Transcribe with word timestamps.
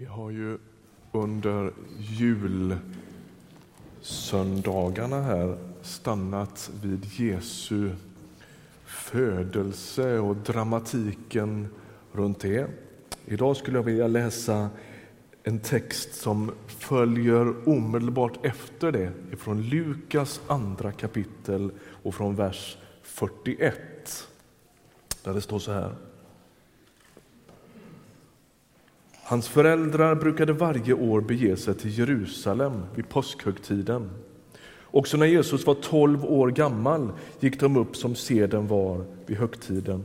Vi 0.00 0.06
har 0.06 0.30
ju 0.30 0.58
under 1.12 1.72
julsöndagarna 3.98 5.22
här 5.22 5.58
stannat 5.82 6.70
vid 6.82 7.04
Jesu 7.04 7.90
födelse 8.84 10.18
och 10.18 10.36
dramatiken 10.36 11.68
runt 12.12 12.40
det. 12.40 12.66
Idag 13.26 13.56
skulle 13.56 13.78
jag 13.78 13.82
vilja 13.82 14.08
läsa 14.08 14.70
en 15.42 15.58
text 15.58 16.14
som 16.14 16.52
följer 16.66 17.68
omedelbart 17.68 18.44
efter 18.46 18.92
det 18.92 19.12
från 19.38 19.62
Lukas 19.62 20.40
andra 20.46 20.92
kapitel 20.92 21.70
och 22.02 22.14
från 22.14 22.34
vers 22.36 22.78
41. 23.02 24.28
Där 25.24 25.34
det 25.34 25.40
står 25.40 25.58
så 25.58 25.72
här. 25.72 25.94
Hans 29.30 29.48
föräldrar 29.48 30.14
brukade 30.14 30.52
varje 30.52 30.94
år 30.94 31.20
bege 31.20 31.56
sig 31.56 31.74
till 31.74 31.98
Jerusalem 31.98 32.82
vid 32.94 33.08
påskhögtiden. 33.08 34.10
Också 34.84 35.16
när 35.16 35.26
Jesus 35.26 35.66
var 35.66 35.74
tolv 35.74 36.24
år 36.24 36.50
gammal 36.50 37.12
gick 37.40 37.60
de 37.60 37.76
upp 37.76 37.96
som 37.96 38.14
seden 38.14 38.66
var 38.66 39.04
vid 39.26 39.36
högtiden. 39.36 40.02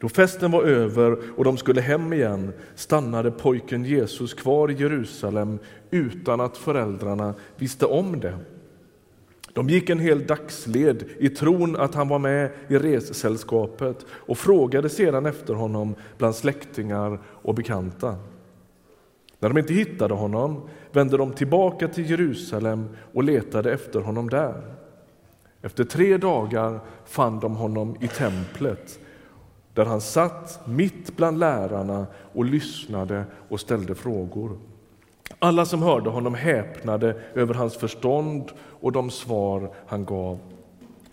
Då 0.00 0.08
festen 0.08 0.50
var 0.50 0.62
över 0.62 1.18
och 1.36 1.44
de 1.44 1.56
skulle 1.56 1.80
hem 1.80 2.12
igen 2.12 2.52
stannade 2.74 3.30
pojken 3.30 3.84
Jesus 3.84 4.34
kvar 4.34 4.70
i 4.70 4.74
Jerusalem 4.74 5.58
utan 5.90 6.40
att 6.40 6.56
föräldrarna 6.56 7.34
visste 7.56 7.86
om 7.86 8.20
det. 8.20 8.38
De 9.58 9.68
gick 9.68 9.90
en 9.90 9.98
hel 9.98 10.26
dagsled 10.26 11.04
i 11.18 11.28
tron 11.28 11.76
att 11.76 11.94
han 11.94 12.08
var 12.08 12.18
med 12.18 12.50
i 12.68 12.78
ressällskapet 12.78 14.06
och 14.10 14.38
frågade 14.38 14.88
sedan 14.88 15.26
efter 15.26 15.54
honom 15.54 15.94
bland 16.18 16.34
släktingar 16.34 17.20
och 17.24 17.54
bekanta. 17.54 18.16
När 19.38 19.48
de 19.48 19.58
inte 19.58 19.74
hittade 19.74 20.14
honom 20.14 20.68
vände 20.92 21.16
de 21.16 21.32
tillbaka 21.32 21.88
till 21.88 22.10
Jerusalem 22.10 22.88
och 23.14 23.24
letade 23.24 23.72
efter 23.72 24.00
honom 24.00 24.30
där. 24.30 24.74
Efter 25.62 25.84
tre 25.84 26.16
dagar 26.16 26.80
fann 27.04 27.40
de 27.40 27.56
honom 27.56 27.96
i 28.00 28.08
templet 28.08 28.98
där 29.74 29.84
han 29.84 30.00
satt 30.00 30.66
mitt 30.66 31.16
bland 31.16 31.38
lärarna 31.38 32.06
och 32.32 32.44
lyssnade 32.44 33.24
och 33.48 33.60
ställde 33.60 33.94
frågor. 33.94 34.58
Alla 35.38 35.64
som 35.64 35.82
hörde 35.82 36.10
honom 36.10 36.34
häpnade 36.34 37.16
över 37.34 37.54
hans 37.54 37.76
förstånd 37.76 38.52
och 38.80 38.92
de 38.92 39.10
svar 39.10 39.70
han 39.86 40.04
gav. 40.04 40.38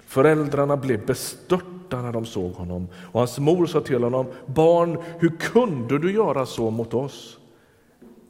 Föräldrarna 0.06 0.78
blev 0.78 1.06
bestörta 1.06 2.02
när 2.02 2.12
de 2.12 2.26
såg 2.26 2.52
honom 2.52 2.88
och 3.12 3.20
hans 3.20 3.40
mor 3.40 3.66
sa 3.66 3.81
till 3.81 4.03
honom 4.03 4.26
Barn, 4.46 4.98
hur 5.20 5.30
kunde 5.30 6.00
du 6.00 6.14
göra 6.14 6.46
så 6.46 6.70
mot 6.70 6.94
oss? 6.94 7.38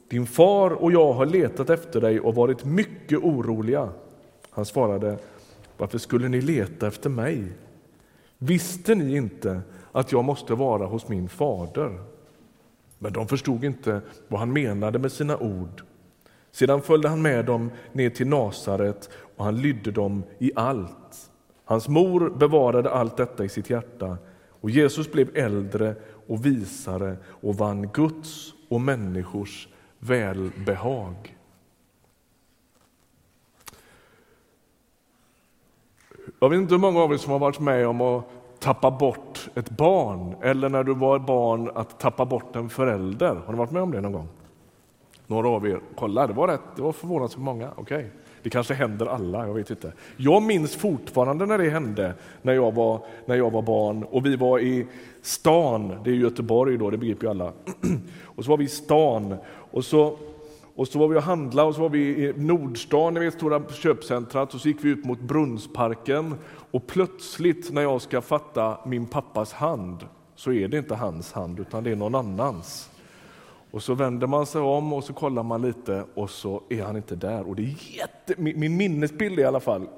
Din 0.08 0.26
far 0.26 0.70
och 0.70 0.92
jag 0.92 1.12
har 1.12 1.26
letat 1.26 1.70
efter 1.70 2.00
dig 2.00 2.20
och 2.20 2.34
varit 2.34 2.64
mycket 2.64 3.18
oroliga. 3.18 3.88
Han 4.50 4.64
svarade 4.64 5.18
Varför 5.76 5.98
skulle 5.98 6.28
ni 6.28 6.40
leta 6.40 6.86
efter 6.86 7.10
mig? 7.10 7.44
Visste 8.38 8.94
ni 8.94 9.16
inte 9.16 9.60
att 9.92 10.12
jag 10.12 10.24
måste 10.24 10.54
vara 10.54 10.86
hos 10.86 11.08
min 11.08 11.28
fader? 11.28 11.98
Men 13.06 13.12
de 13.12 13.28
förstod 13.28 13.64
inte 13.64 14.00
vad 14.28 14.40
han 14.40 14.52
menade 14.52 14.98
med 14.98 15.12
sina 15.12 15.38
ord. 15.38 15.82
Sedan 16.50 16.82
följde 16.82 17.08
han 17.08 17.22
med 17.22 17.44
dem 17.44 17.70
ner 17.92 18.10
till 18.10 18.26
Nasaret 18.26 19.10
och 19.36 19.44
han 19.44 19.56
lydde 19.56 19.90
dem 19.90 20.24
i 20.38 20.52
allt. 20.56 21.30
Hans 21.64 21.88
mor 21.88 22.30
bevarade 22.30 22.90
allt 22.90 23.16
detta 23.16 23.44
i 23.44 23.48
sitt 23.48 23.70
hjärta 23.70 24.18
och 24.60 24.70
Jesus 24.70 25.12
blev 25.12 25.36
äldre 25.36 25.94
och 26.26 26.46
visare 26.46 27.16
och 27.26 27.54
vann 27.54 27.88
Guds 27.88 28.54
och 28.68 28.80
människors 28.80 29.68
välbehag. 29.98 31.36
Jag 36.40 36.50
vet 36.50 36.58
inte 36.58 36.74
hur 36.74 36.80
många 36.80 37.00
av 37.00 37.12
er 37.12 37.16
som 37.16 37.32
har 37.32 37.38
varit 37.38 37.60
med 37.60 37.86
om 37.86 38.00
att 38.00 38.24
tappa 38.66 38.90
bort 38.90 39.48
ett 39.54 39.70
barn 39.70 40.36
eller 40.42 40.68
när 40.68 40.84
du 40.84 40.94
var 40.94 41.18
barn 41.18 41.70
att 41.74 42.00
tappa 42.00 42.24
bort 42.24 42.56
en 42.56 42.68
förälder. 42.68 43.34
Har 43.46 43.52
ni 43.52 43.58
varit 43.58 43.70
med 43.70 43.82
om 43.82 43.90
det 43.90 44.00
någon 44.00 44.12
gång? 44.12 44.28
Några 45.26 45.48
av 45.48 45.66
er, 45.66 45.80
kolla 45.96 46.26
det 46.26 46.32
var 46.32 46.48
rätt, 46.48 46.60
det 46.76 46.82
var 46.82 46.92
förvånansvärt 46.92 47.42
många. 47.42 47.70
Okej, 47.76 47.96
okay. 47.96 48.10
det 48.42 48.50
kanske 48.50 48.74
händer 48.74 49.06
alla, 49.06 49.46
jag 49.46 49.54
vet 49.54 49.70
inte. 49.70 49.92
Jag 50.16 50.42
minns 50.42 50.76
fortfarande 50.76 51.46
när 51.46 51.58
det 51.58 51.70
hände 51.70 52.14
när 52.42 52.52
jag 52.52 52.74
var, 52.74 53.00
när 53.26 53.36
jag 53.36 53.50
var 53.50 53.62
barn 53.62 54.04
och 54.04 54.26
vi 54.26 54.36
var 54.36 54.58
i 54.58 54.86
stan, 55.22 55.92
det 56.04 56.10
är 56.10 56.14
Göteborg 56.14 56.78
då, 56.78 56.90
det 56.90 56.98
begriper 56.98 57.26
ju 57.26 57.30
alla. 57.30 57.52
Och 58.24 58.44
så 58.44 58.50
var 58.50 58.56
vi 58.56 58.64
i 58.64 58.68
stan 58.68 59.36
och 59.70 59.84
så 59.84 60.16
och 60.76 60.88
så 60.88 60.98
var 60.98 61.08
vi 61.08 61.16
och 61.16 61.22
handlade 61.22 61.68
och 61.68 61.74
så 61.74 61.80
var 61.80 61.88
vi 61.88 61.98
i 61.98 62.32
Nordstan, 62.36 63.14
ni 63.14 63.20
vet 63.20 63.34
stora 63.34 63.62
köpcentrat, 63.72 64.54
och 64.54 64.60
så 64.60 64.68
gick 64.68 64.84
vi 64.84 64.88
ut 64.88 65.04
mot 65.04 65.20
Brunnsparken 65.20 66.34
och 66.70 66.86
plötsligt 66.86 67.72
när 67.72 67.82
jag 67.82 68.02
ska 68.02 68.20
fatta 68.20 68.78
min 68.86 69.06
pappas 69.06 69.52
hand 69.52 70.06
så 70.34 70.52
är 70.52 70.68
det 70.68 70.78
inte 70.78 70.94
hans 70.94 71.32
hand 71.32 71.60
utan 71.60 71.84
det 71.84 71.90
är 71.90 71.96
någon 71.96 72.14
annans. 72.14 72.90
Och 73.70 73.82
så 73.82 73.94
vänder 73.94 74.26
man 74.26 74.46
sig 74.46 74.60
om 74.60 74.92
och 74.92 75.04
så 75.04 75.12
kollar 75.12 75.42
man 75.42 75.62
lite 75.62 76.04
och 76.14 76.30
så 76.30 76.62
är 76.68 76.82
han 76.82 76.96
inte 76.96 77.16
där. 77.16 77.48
Och 77.48 77.56
det 77.56 77.62
är 77.62 77.96
jätte, 77.98 78.34
min 78.36 78.76
minnesbild 78.76 79.38
är 79.38 79.42
i 79.42 79.46
alla 79.46 79.60
fall 79.60 79.88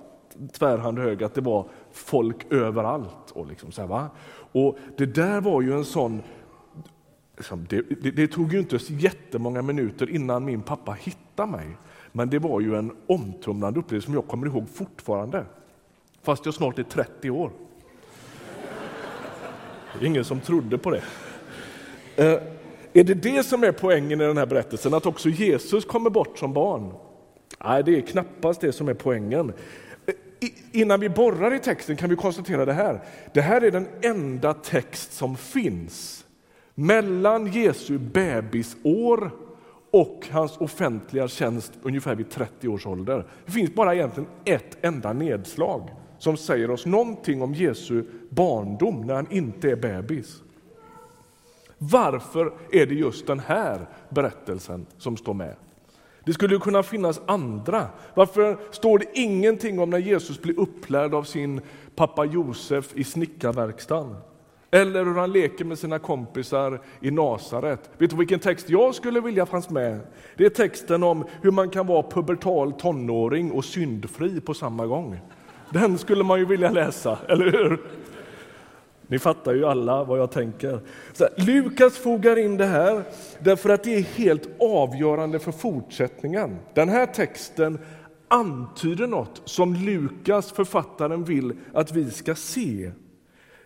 tvärhand 0.53 0.99
hög 0.99 1.23
att 1.23 1.35
det 1.35 1.41
var 1.41 1.69
folk 1.93 2.53
överallt. 2.53 3.31
Och, 3.33 3.47
liksom 3.47 3.73
så 3.73 3.81
här, 3.81 3.89
va? 3.89 4.11
och 4.53 4.79
Det 4.97 5.07
där 5.07 5.41
var 5.41 5.63
ju 5.63 5.73
en 5.73 5.85
sån 5.85 6.23
Liksom, 7.37 7.67
det, 7.69 7.83
det, 8.03 8.11
det, 8.11 8.29
tog 8.29 8.53
ju 8.53 8.59
inte 8.59 8.79
jättemånga 8.89 9.63
minuter 9.63 10.11
innan 10.11 10.45
min 10.45 10.63
pappa 10.63 10.93
hittade 10.93 11.53
mig. 11.53 11.77
Men 12.13 12.31
det 12.31 12.39
var 12.39 12.61
ju 12.61 12.77
en 12.77 12.93
omtumlande 13.07 13.81
upplevelse 13.81 14.07
som 14.07 14.15
jag 14.15 14.27
kommer 14.27 14.47
ihåg 14.47 14.69
fortfarande. 14.69 15.45
Fast 16.29 16.45
jag 16.45 16.55
snart 16.55 16.79
är 16.79 16.83
30 16.83 17.31
år. 17.31 17.51
Det 19.99 20.05
är 20.05 20.07
ingen 20.07 20.25
som 20.25 20.41
trodde 20.41 20.79
på 20.79 20.91
det. 20.91 21.03
Eh, 22.17 22.41
är 22.93 23.05
det 23.05 23.15
det 23.15 23.47
som 23.47 23.65
är 23.65 23.73
poängen 23.73 24.21
i 24.21 24.25
den 24.25 24.37
här 24.37 24.47
berättelsen, 24.47 24.95
att 24.95 25.07
också 25.07 25.29
Jesus 25.29 25.85
kommer 25.85 26.11
bort 26.11 26.39
som 26.39 26.53
barn? 26.53 26.93
Nej, 27.65 27.83
det 27.83 27.97
är 27.97 28.01
knappast 28.01 28.61
det 28.61 28.73
som 28.73 28.89
är 28.89 28.95
poängen. 28.95 29.53
Eh, 30.07 30.49
innan 30.73 31.01
vi 31.01 31.09
borrar 31.09 31.55
i 31.55 31.59
texten 31.59 31.97
kan 31.97 32.11
vi 32.11 32.17
konstatera 32.17 32.65
det 32.65 32.73
här. 32.73 33.01
Det 33.35 33.41
här 33.41 33.61
är 33.61 33.71
den 33.71 33.89
enda 34.03 34.55
text 34.55 35.13
som 35.13 35.37
finns 35.37 36.25
mellan 36.75 37.53
Jesu 37.53 37.99
bebisår 37.99 39.31
och 39.91 40.29
hans 40.31 40.57
offentliga 40.57 41.29
tjänst 41.29 41.73
ungefär 41.83 42.15
vid 42.15 42.31
30 42.31 42.69
års 42.69 42.87
ålder. 42.87 43.27
Det 43.47 43.53
finns 43.53 43.75
bara 43.75 43.95
egentligen 43.95 44.29
ett 44.45 44.79
enda 44.81 45.13
nedslag 45.13 45.91
som 46.19 46.37
säger 46.37 46.71
oss 46.71 46.87
någonting 46.87 47.43
om 47.43 47.55
Jesu 47.55 48.05
barndom 48.31 49.01
när 49.01 49.15
han 49.15 49.27
inte 49.31 49.71
är 49.71 49.77
bebis. 49.77 50.43
Varför 51.79 52.53
är 52.73 52.87
det 52.87 52.95
just 52.95 53.27
den 53.27 53.39
här 53.41 53.89
berättelsen 54.09 54.87
som 54.99 55.17
står 55.17 55.35
med? 55.35 55.55
Det 56.25 56.33
skulle 56.33 56.59
kunna 56.59 56.83
finnas 56.83 57.21
andra. 57.27 57.87
Varför 58.15 58.59
står 58.71 58.99
det 58.99 59.07
ingenting 59.15 59.79
om 59.79 59.91
när 59.91 59.99
Jesus 59.99 60.43
blir 60.43 60.61
upplärd 60.61 61.15
av 61.15 61.23
sin 61.23 61.61
pappa 61.95 62.25
Josef 62.25 62.93
i 62.95 63.05
snickarverkstaden? 63.05 64.17
Eller 64.71 65.05
hur 65.05 65.15
han 65.15 65.33
leker 65.33 65.65
med 65.65 65.79
sina 65.79 65.99
kompisar 65.99 66.81
i 67.01 67.11
Nasaret. 67.11 67.91
Vet 67.99 68.11
du 68.11 68.17
vilken 68.17 68.41
text 68.41 68.71
jag 68.71 68.95
skulle 68.95 69.21
vilja 69.21 69.47
fanns 69.47 69.71
med? 69.71 70.01
Det 70.37 70.45
är 70.45 70.51
texten 70.51 71.03
om 71.03 71.25
hur 71.43 71.51
man 71.51 71.71
kan 71.71 71.87
vara 71.87 72.03
pubertal 72.03 72.73
tonåring 72.73 73.53
och 73.53 73.65
syndfri 73.65 74.41
på 74.41 74.55
samma 74.55 74.87
gång. 74.87 75.21
Den 75.71 75.99
skulle 75.99 76.25
man 76.25 76.39
ju 76.39 76.45
vilja 76.45 76.71
läsa, 76.71 77.19
eller 77.29 77.53
hur? 77.53 77.81
Ni 79.07 79.19
fattar 79.19 79.55
ju 79.55 79.67
alla 79.67 80.05
vad 80.05 80.19
jag 80.19 80.31
tänker. 80.31 80.81
Så 81.13 81.29
Lukas 81.37 81.99
fogar 81.99 82.39
in 82.39 82.57
det 82.57 82.67
här 82.67 83.03
därför 83.39 83.71
att 83.71 83.85
det 83.85 83.95
är 83.95 84.03
helt 84.03 84.49
avgörande 84.61 85.39
för 85.39 85.53
fortsättningen. 85.53 86.57
Den 86.75 86.89
här 86.89 87.07
texten 87.07 87.79
antyder 88.29 89.07
något 89.07 89.43
som 89.45 89.75
Lukas, 89.75 90.53
författaren, 90.53 91.25
vill 91.25 91.53
att 91.75 91.93
vi 91.93 92.11
ska 92.11 92.35
se. 92.35 92.93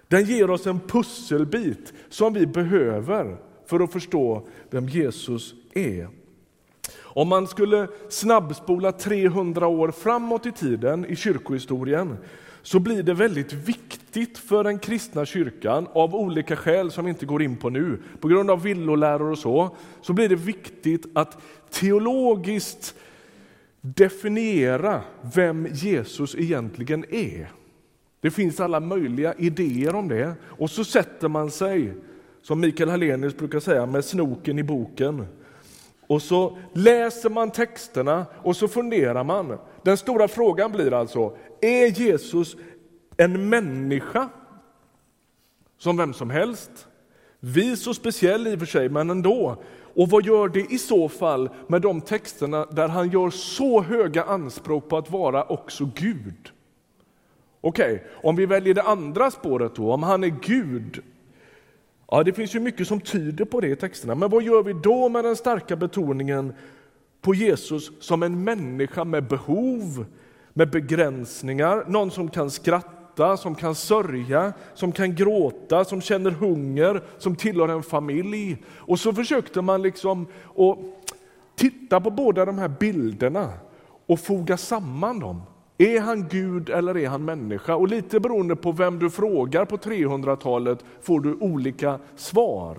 Den 0.08 0.24
ger 0.24 0.50
oss 0.50 0.66
en 0.66 0.80
pusselbit 0.80 1.92
som 2.08 2.32
vi 2.32 2.46
behöver 2.46 3.36
för 3.66 3.80
att 3.80 3.92
förstå 3.92 4.46
vem 4.70 4.88
Jesus 4.88 5.54
är. 5.74 6.21
Om 7.14 7.28
man 7.28 7.46
skulle 7.46 7.88
snabbspola 8.08 8.92
300 8.92 9.66
år 9.66 9.90
framåt 9.90 10.46
i 10.46 10.52
tiden 10.52 11.06
i 11.06 11.16
kyrkohistorien 11.16 12.16
så 12.62 12.78
blir 12.78 13.02
det 13.02 13.14
väldigt 13.14 13.52
viktigt 13.52 14.38
för 14.38 14.64
den 14.64 14.78
kristna 14.78 15.26
kyrkan, 15.26 15.88
av 15.92 16.14
olika 16.14 16.56
skäl 16.56 16.90
som 16.90 17.04
vi 17.04 17.08
inte 17.08 17.26
går 17.26 17.42
in 17.42 17.56
på 17.56 17.70
nu, 17.70 18.02
på 18.20 18.28
grund 18.28 18.50
av 18.50 18.62
villoläror 18.62 19.30
och 19.30 19.38
så, 19.38 19.76
så 20.00 20.12
blir 20.12 20.28
det 20.28 20.36
viktigt 20.36 21.06
att 21.14 21.38
teologiskt 21.70 22.94
definiera 23.80 25.00
vem 25.34 25.66
Jesus 25.72 26.34
egentligen 26.34 27.04
är. 27.10 27.52
Det 28.20 28.30
finns 28.30 28.60
alla 28.60 28.80
möjliga 28.80 29.34
idéer 29.34 29.94
om 29.94 30.08
det 30.08 30.34
och 30.44 30.70
så 30.70 30.84
sätter 30.84 31.28
man 31.28 31.50
sig, 31.50 31.94
som 32.42 32.60
Mikael 32.60 32.90
Hallenius 32.90 33.36
brukar 33.36 33.60
säga, 33.60 33.86
med 33.86 34.04
snoken 34.04 34.58
i 34.58 34.62
boken 34.62 35.26
och 36.12 36.22
så 36.22 36.56
läser 36.72 37.30
man 37.30 37.50
texterna 37.50 38.26
och 38.42 38.56
så 38.56 38.68
funderar 38.68 39.24
man. 39.24 39.58
Den 39.82 39.96
stora 39.96 40.28
frågan 40.28 40.72
blir 40.72 40.92
alltså, 40.92 41.36
är 41.60 41.86
Jesus 41.86 42.56
en 43.16 43.48
människa 43.48 44.28
som 45.78 45.96
vem 45.96 46.14
som 46.14 46.30
helst? 46.30 46.70
Vis 47.40 47.86
och 47.86 47.96
speciell 47.96 48.46
i 48.46 48.54
och 48.54 48.58
för 48.58 48.66
sig, 48.66 48.88
men 48.88 49.10
ändå. 49.10 49.62
Och 49.94 50.08
vad 50.08 50.24
gör 50.24 50.48
det 50.48 50.72
i 50.72 50.78
så 50.78 51.08
fall 51.08 51.50
med 51.66 51.82
de 51.82 52.00
texterna 52.00 52.66
där 52.70 52.88
han 52.88 53.10
gör 53.10 53.30
så 53.30 53.82
höga 53.82 54.24
anspråk 54.24 54.88
på 54.88 54.96
att 54.96 55.10
vara 55.10 55.44
också 55.44 55.90
Gud? 55.94 56.50
Okej, 57.60 57.94
okay, 57.94 58.06
om 58.22 58.36
vi 58.36 58.46
väljer 58.46 58.74
det 58.74 58.82
andra 58.82 59.30
spåret 59.30 59.74
då, 59.74 59.92
om 59.92 60.02
han 60.02 60.24
är 60.24 60.34
Gud. 60.42 61.02
Ja, 62.12 62.22
det 62.22 62.32
finns 62.32 62.54
ju 62.54 62.60
mycket 62.60 62.88
som 62.88 63.00
tyder 63.00 63.44
på 63.44 63.60
det 63.60 63.68
i 63.68 63.76
texterna, 63.76 64.14
men 64.14 64.30
vad 64.30 64.42
gör 64.42 64.62
vi 64.62 64.72
då 64.72 65.08
med 65.08 65.24
den 65.24 65.36
starka 65.36 65.76
betoningen 65.76 66.52
på 67.20 67.34
Jesus 67.34 67.90
som 68.00 68.22
en 68.22 68.44
människa 68.44 69.04
med 69.04 69.28
behov, 69.28 70.06
med 70.52 70.70
begränsningar, 70.70 71.84
någon 71.88 72.10
som 72.10 72.28
kan 72.28 72.50
skratta 72.50 73.02
skratta, 73.12 73.36
som 73.36 73.54
kan 73.54 73.74
sörja, 73.74 74.52
som 74.74 74.92
kan 74.92 75.14
gråta, 75.14 75.84
som 75.84 76.00
känner 76.00 76.30
hunger, 76.30 77.02
som 77.18 77.36
tillhör 77.36 77.68
en 77.68 77.82
familj. 77.82 78.56
Och 78.76 78.98
så 78.98 79.12
försökte 79.12 79.62
man 79.62 79.82
liksom 79.82 80.26
att 80.56 80.78
titta 81.56 82.00
på 82.00 82.10
båda 82.10 82.44
de 82.44 82.58
här 82.58 82.68
bilderna 82.68 83.52
och 84.06 84.20
foga 84.20 84.56
samman 84.56 85.20
dem. 85.20 85.42
Är 85.82 86.00
han 86.00 86.28
Gud 86.28 86.70
eller 86.70 86.96
är 86.96 87.08
han 87.08 87.24
människa? 87.24 87.74
Och 87.74 87.88
lite 87.88 88.20
beroende 88.20 88.56
på 88.56 88.72
vem 88.72 88.98
du 88.98 89.10
frågar 89.10 89.64
på 89.64 89.76
300-talet 89.76 90.84
får 91.00 91.20
du 91.20 91.34
olika 91.34 91.98
svar. 92.16 92.78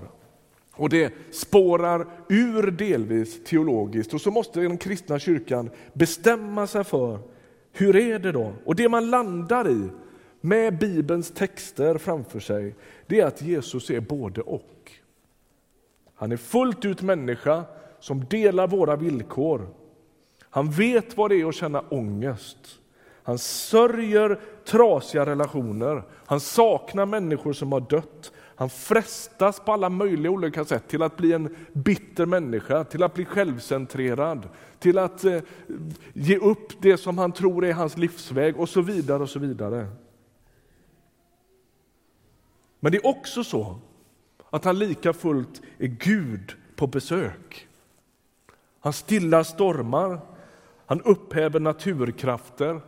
Och 0.72 0.90
det 0.90 1.14
spårar 1.32 2.08
ur 2.30 2.72
delvis 2.72 3.44
teologiskt 3.44 4.14
och 4.14 4.22
så 4.22 4.32
måste 4.32 4.60
den 4.60 4.78
kristna 4.78 5.20
kyrkan 5.20 5.70
bestämma 5.94 6.68
sig 6.68 6.84
för 6.84 7.20
hur 7.72 7.96
är 7.96 8.20
det 8.20 8.32
då? 8.32 8.54
Och 8.66 8.76
det 8.76 8.90
man 8.90 9.10
landar 9.10 9.70
i 9.70 9.90
med 10.42 10.78
Bibelns 10.80 11.32
texter 11.32 11.98
framför 11.98 12.40
sig, 12.40 12.76
det 13.08 13.20
är 13.20 13.26
att 13.26 13.42
Jesus 13.42 13.90
är 13.90 14.00
både 14.00 14.42
och. 14.42 14.92
Han 16.16 16.32
är 16.32 16.38
fullt 16.38 16.86
ut 16.86 17.02
människa 17.02 17.64
som 18.00 18.26
delar 18.26 18.68
våra 18.68 18.96
villkor. 18.96 19.68
Han 20.50 20.72
vet 20.72 21.18
vad 21.18 21.32
det 21.32 21.42
är 21.42 21.50
att 21.50 21.56
känna 21.56 21.82
ångest. 21.90 22.80
Han 23.24 23.38
sörjer 23.38 24.40
trasiga 24.66 25.26
relationer. 25.26 26.04
Han 26.26 26.40
saknar 26.40 27.06
människor 27.06 27.54
som 27.54 27.72
har 27.72 27.80
dött. 27.80 28.32
Han 28.56 28.70
frestas 28.70 29.60
på 29.60 29.72
alla 29.72 29.90
möjliga 29.90 30.32
olika 30.32 30.66
sätt 30.66 30.88
till 30.88 31.02
att 31.02 31.18
bli 31.18 31.34
en 31.34 31.56
bitter 31.74 32.26
människa, 32.26 32.84
till 32.84 33.04
att 33.04 33.14
bli 33.14 33.26
självcentrerad, 33.26 34.50
till 34.80 34.98
att 34.98 35.24
eh, 35.24 35.42
ge 36.14 36.38
upp 36.38 36.82
det 36.82 36.98
som 36.98 37.18
han 37.18 37.32
tror 37.32 37.66
är 37.66 37.74
hans 37.74 37.98
livsväg 37.98 38.60
och 38.60 38.70
så 38.70 38.82
vidare. 38.82 39.24
och 39.24 39.30
så 39.30 39.40
vidare. 39.40 39.88
Men 42.80 42.92
det 42.92 42.98
är 42.98 43.08
också 43.08 43.44
så 43.44 43.80
att 44.50 44.66
han 44.66 44.80
lika 44.80 45.14
fullt 45.14 45.62
är 45.78 45.88
Gud 45.88 46.56
på 46.76 46.88
besök. 46.88 47.68
Han 48.80 48.94
stillar 48.94 49.44
stormar, 49.44 50.20
han 50.86 51.02
upphäver 51.02 51.60
naturkrafter, 51.60 52.82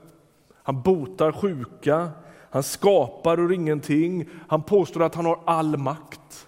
han 0.66 0.82
botar 0.82 1.32
sjuka, 1.32 2.10
han 2.50 2.64
skapar 2.64 3.40
ur 3.40 3.52
ingenting, 3.52 4.30
han 4.48 4.64
påstår 4.64 5.04
att 5.04 5.16
han 5.16 5.26
har 5.26 5.40
all 5.46 5.78
makt. 5.78 6.48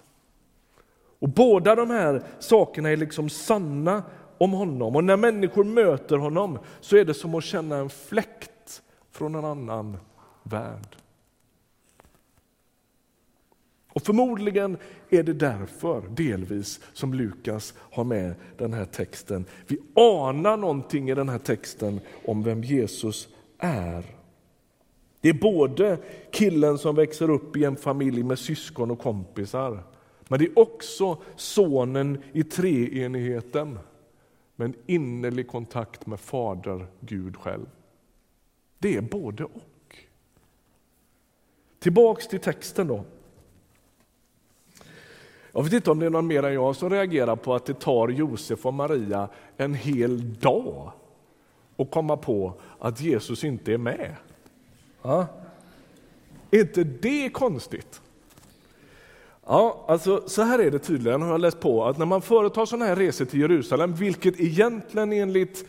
Och 1.18 1.28
Båda 1.28 1.74
de 1.74 1.90
här 1.90 2.22
sakerna 2.38 2.90
är 2.90 2.96
liksom 2.96 3.28
sanna 3.28 4.02
om 4.38 4.52
honom 4.52 4.96
och 4.96 5.04
när 5.04 5.16
människor 5.16 5.64
möter 5.64 6.16
honom 6.16 6.58
så 6.80 6.96
är 6.96 7.04
det 7.04 7.14
som 7.14 7.34
att 7.34 7.44
känna 7.44 7.76
en 7.76 7.90
fläkt 7.90 8.82
från 9.10 9.34
en 9.34 9.44
annan 9.44 9.96
värld. 10.42 10.96
Och 13.92 14.02
förmodligen 14.02 14.76
är 15.10 15.22
det 15.22 15.32
därför, 15.32 16.02
delvis, 16.08 16.80
som 16.92 17.14
Lukas 17.14 17.74
har 17.90 18.04
med 18.04 18.34
den 18.56 18.72
här 18.72 18.84
texten. 18.84 19.44
Vi 19.66 19.78
anar 19.94 20.56
någonting 20.56 21.10
i 21.10 21.14
den 21.14 21.28
här 21.28 21.38
texten 21.38 22.00
om 22.24 22.42
vem 22.42 22.64
Jesus 22.64 23.28
är. 23.58 24.04
Det 25.20 25.28
är 25.28 25.34
både 25.34 25.98
killen 26.30 26.78
som 26.78 26.94
växer 26.94 27.30
upp 27.30 27.56
i 27.56 27.64
en 27.64 27.76
familj 27.76 28.22
med 28.22 28.38
syskon 28.38 28.90
och 28.90 28.98
kompisar, 28.98 29.82
men 30.28 30.38
det 30.38 30.44
är 30.44 30.58
också 30.58 31.22
sonen 31.36 32.22
i 32.32 32.44
treenigheten 32.44 33.78
med 34.56 34.66
en 34.66 34.74
innerlig 34.86 35.48
kontakt 35.48 36.06
med 36.06 36.20
Fader 36.20 36.86
Gud 37.00 37.36
själv. 37.36 37.66
Det 38.78 38.96
är 38.96 39.00
både 39.00 39.44
och. 39.44 39.96
Tillbaks 41.78 42.28
till 42.28 42.40
texten 42.40 42.86
då. 42.86 43.04
Jag 45.52 45.62
vet 45.62 45.72
inte 45.72 45.90
om 45.90 45.98
det 45.98 46.06
är 46.06 46.10
någon 46.10 46.26
mer 46.26 46.42
än 46.42 46.54
jag 46.54 46.76
som 46.76 46.90
reagerar 46.90 47.36
på 47.36 47.54
att 47.54 47.66
det 47.66 47.80
tar 47.80 48.08
Josef 48.08 48.66
och 48.66 48.74
Maria 48.74 49.28
en 49.56 49.74
hel 49.74 50.34
dag 50.34 50.92
att 51.78 51.90
komma 51.90 52.16
på 52.16 52.54
att 52.78 53.00
Jesus 53.00 53.44
inte 53.44 53.72
är 53.72 53.78
med. 53.78 54.16
Ja. 55.02 55.26
Är 56.50 56.60
inte 56.60 56.84
det 56.84 57.28
konstigt? 57.28 58.00
Ja, 59.46 59.84
alltså 59.88 60.22
så 60.26 60.42
här 60.42 60.58
är 60.58 60.70
det 60.70 60.78
tydligen, 60.78 61.22
har 61.22 61.30
jag 61.30 61.40
läst 61.40 61.60
på, 61.60 61.84
att 61.84 61.98
när 61.98 62.06
man 62.06 62.22
företar 62.22 62.66
sådana 62.66 62.84
här 62.84 62.96
resor 62.96 63.24
till 63.24 63.40
Jerusalem, 63.40 63.94
vilket 63.94 64.40
egentligen 64.40 65.12
enligt 65.12 65.64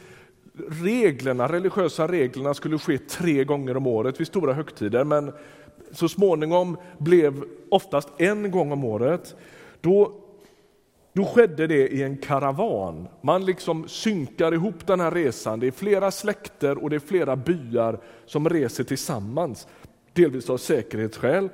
reglerna, 0.68 1.48
religiösa 1.48 2.08
reglerna 2.08 2.54
skulle 2.54 2.78
ske 2.78 2.98
tre 2.98 3.44
gånger 3.44 3.78
om 3.78 3.88
året 3.88 4.20
vid 4.20 4.28
stora 4.28 4.54
högtider, 4.54 5.04
men 5.04 5.32
så 5.92 6.10
småningom 6.10 6.78
blev 6.98 7.44
oftast 7.70 8.10
en 8.18 8.52
gång 8.52 8.72
om 8.72 8.84
året, 8.84 9.36
då, 9.82 10.19
då 11.20 11.26
skedde 11.26 11.68
det 11.68 11.88
i 11.88 12.04
en 12.04 12.18
karavan. 12.18 13.08
Man 13.22 13.46
liksom 13.46 13.88
synkar 13.88 14.54
ihop 14.54 14.88
den 14.88 15.00
här 15.00 15.12
resan. 15.12 15.60
Det 15.60 15.68
är 15.68 15.72
flera 15.72 16.12
släkter 16.12 16.84
och 16.84 16.90
det 16.90 16.96
är 16.96 17.00
flera 17.00 17.36
byar 17.36 18.00
som 18.26 18.50
reser 18.50 18.84
tillsammans, 18.84 19.68
delvis 20.14 20.50
av 20.50 20.58
säkerhetsskäl. 20.58 21.50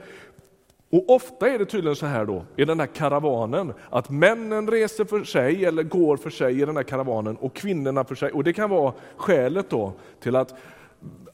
Och 0.90 1.10
ofta 1.10 1.50
är 1.50 1.60
det 1.60 1.66
tydligen 1.66 1.96
så 1.96 2.06
här 2.06 2.26
då, 2.26 2.46
i 2.56 2.66
den 2.66 2.80
här 2.80 2.88
karavanen, 2.88 3.74
att 3.90 4.10
männen 4.10 4.72
reser 4.72 5.06
för 5.06 5.24
sig 5.24 5.66
eller 5.66 5.84
går 5.84 6.18
för 6.18 6.30
sig 6.30 6.62
i 6.62 6.66
den 6.66 6.76
här 6.76 6.84
karavanen 6.84 7.36
och 7.36 7.56
kvinnorna 7.56 8.04
för 8.04 8.16
sig. 8.16 8.31
Och 8.31 8.44
det 8.44 8.54
kan 8.54 8.69
vara 8.69 8.94
skälet 9.18 9.69
då 9.69 9.94
till 10.19 10.36
att 10.36 10.54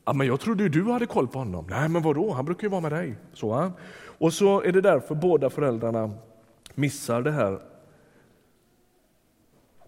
ja, 0.06 0.14
men 0.14 0.28
jag 0.28 0.40
trodde 0.40 0.70
du 0.70 0.84
hade 0.84 1.06
koll 1.06 1.28
på 1.28 1.40
honom. 1.40 1.66
Nej, 1.70 1.90
men 1.90 2.02
vadå, 2.02 2.32
han 2.32 2.46
brukar 2.46 2.64
ju 2.64 2.70
vara 2.70 2.82
med 2.82 2.92
dig. 2.92 3.16
Så, 3.34 3.72
Och 4.18 4.34
så 4.34 4.62
är 4.62 4.72
det 4.72 4.82
därför 4.82 5.16
båda 5.16 5.50
föräldrarna 5.50 6.12
missar 6.76 7.22
det 7.22 7.32
här. 7.32 7.71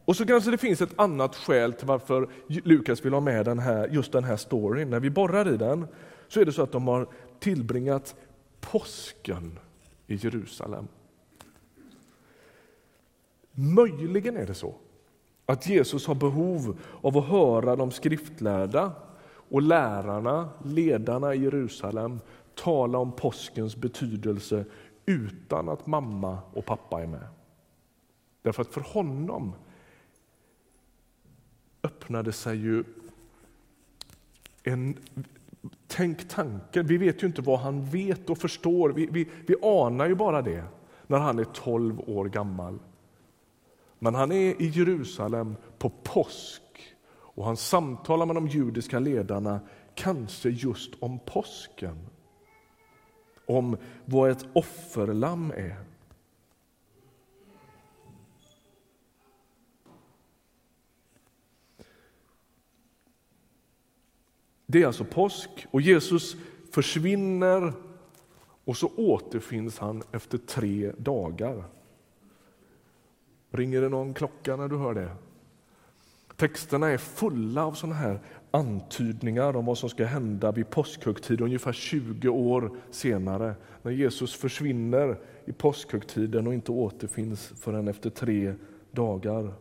Och 0.06 0.16
så 0.16 0.26
kanske 0.26 0.52
det 0.52 0.58
finns 0.58 0.82
ett 0.82 1.00
annat 1.00 1.36
skäl 1.36 1.74
till 1.74 1.88
varför 1.88 2.28
Lukas 2.48 3.06
vill 3.06 3.14
ha 3.14 3.20
med 3.20 3.46
den 3.46 3.60
här, 3.60 3.88
just 3.88 4.12
den 4.12 4.24
här 4.24 4.38
storyn. 4.38 4.90
När 4.90 5.00
vi 5.00 5.10
borrar 5.10 5.54
i 5.54 5.58
den 5.58 5.88
så 6.28 6.42
är 6.42 6.46
det 6.46 6.52
så 6.52 6.64
att 6.64 6.72
de 6.72 6.88
har 6.88 7.08
tillbringat 7.40 8.16
påsken 8.60 9.60
i 10.08 10.16
Jerusalem. 10.16 10.88
Möjligen 13.52 14.38
är 14.38 14.46
det 14.46 14.54
så 14.54 14.76
att 15.46 15.70
Jesus 15.70 16.08
har 16.08 16.16
behov 16.16 16.80
av 17.02 17.18
att 17.18 17.26
höra 17.26 17.76
de 17.76 17.92
skriftlärda 17.92 18.92
och 19.50 19.62
lärarna, 19.62 20.50
ledarna 20.64 21.36
i 21.36 21.44
Jerusalem 21.44 22.20
tala 22.56 22.98
om 22.98 23.12
påskens 23.12 23.76
betydelse 23.76 24.66
utan 25.06 25.70
att 25.70 25.88
mamma 25.88 26.38
och 26.54 26.66
pappa 26.66 27.02
är 27.02 27.08
med. 27.08 27.28
Därför 28.42 28.62
att 28.62 28.74
för 28.74 28.82
honom 28.82 29.54
öppnade 32.04 32.32
sig 32.32 32.58
ju 32.58 32.84
en 34.64 34.98
Tänk 35.88 36.30
tanken, 36.30 36.88
vi 36.88 36.98
vet 36.98 37.24
ju 37.24 37.28
inte 37.28 37.42
vad 37.42 37.60
han 37.60 37.86
vet 37.86 38.30
och 38.30 38.38
förstår. 38.38 38.90
Vi, 38.90 39.08
vi, 39.12 39.30
vi 39.48 39.56
anar 39.62 40.08
ju 40.08 40.16
bara 40.16 40.42
det 40.42 40.64
när 41.08 41.18
han 41.18 41.40
är 41.40 41.44
12 41.44 42.00
år 42.00 42.26
gammal. 42.26 42.80
Men 44.00 44.16
han 44.16 44.32
är 44.32 44.62
i 44.62 44.68
Jerusalem 44.68 45.56
på 45.78 45.90
påsk 45.90 46.62
och 47.12 47.46
han 47.46 47.58
samtalar 47.58 48.26
med 48.26 48.36
de 48.36 48.48
judiska 48.48 49.00
ledarna, 49.00 49.60
kanske 49.96 50.50
just 50.50 50.92
om 51.00 51.20
påsken 51.20 52.10
om 53.46 53.78
vad 54.06 54.30
ett 54.30 54.46
offerlamm 54.54 55.52
är. 55.52 55.93
Det 64.74 64.82
är 64.82 64.88
alltså 64.88 65.06
påsk 65.06 65.68
och 65.72 65.82
Jesus 65.82 66.36
försvinner 66.72 67.74
och 68.66 68.78
så 68.78 68.92
återfinns 68.98 69.80
han 69.80 70.04
efter 70.12 70.38
tre 70.38 70.92
dagar. 70.98 71.64
Ringer 73.52 73.82
det 73.82 73.90
någon 73.90 74.14
klocka 74.14 74.56
när 74.56 74.68
du 74.68 74.78
hör 74.78 74.94
det? 74.94 75.16
Texterna 76.36 76.88
är 76.88 76.98
fulla 76.98 77.66
av 77.66 77.74
sådana 77.74 77.96
här 77.96 78.20
antydningar 78.52 79.56
om 79.56 79.66
vad 79.66 79.78
som 79.78 79.90
ska 79.90 80.06
hända 80.06 80.52
vid 80.52 80.70
påskhögtid 80.70 81.42
ungefär 81.42 81.74
20 81.74 82.30
år 82.30 82.78
senare 82.92 83.56
när 83.82 83.92
Jesus 83.92 84.36
försvinner 84.36 85.20
i 85.46 85.52
påskhögtiden 85.52 86.48
och 86.48 86.54
inte 86.54 86.72
återfinns 86.72 87.48
förrän 87.48 87.88
efter 87.88 88.10
tre 88.10 88.54
dagar. 88.92 89.54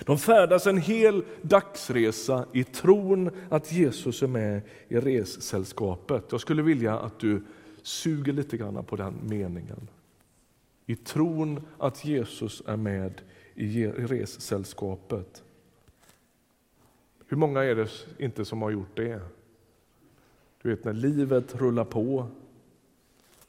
De 0.00 0.18
färdas 0.18 0.66
en 0.66 0.78
hel 0.78 1.24
dagsresa 1.42 2.46
i 2.52 2.64
tron 2.64 3.30
att 3.50 3.72
Jesus 3.72 4.22
är 4.22 4.26
med 4.26 4.62
i 4.88 4.96
ressällskapet. 4.96 6.24
Jag 6.30 6.40
skulle 6.40 6.62
vilja 6.62 6.98
att 6.98 7.18
du 7.20 7.44
suger 7.82 8.32
lite 8.32 8.56
grann 8.56 8.84
på 8.84 8.96
den 8.96 9.14
meningen. 9.22 9.88
I 10.86 10.96
tron 10.96 11.66
att 11.78 12.04
Jesus 12.04 12.62
är 12.66 12.76
med 12.76 13.20
i 13.54 13.86
ressällskapet. 13.86 15.42
Hur 17.26 17.36
många 17.36 17.64
är 17.64 17.74
det 17.74 17.90
inte 18.18 18.44
som 18.44 18.62
har 18.62 18.70
gjort 18.70 18.96
det? 18.96 19.20
Du 20.62 20.70
vet 20.70 20.84
när 20.84 20.92
livet 20.92 21.54
rullar 21.54 21.84
på, 21.84 22.26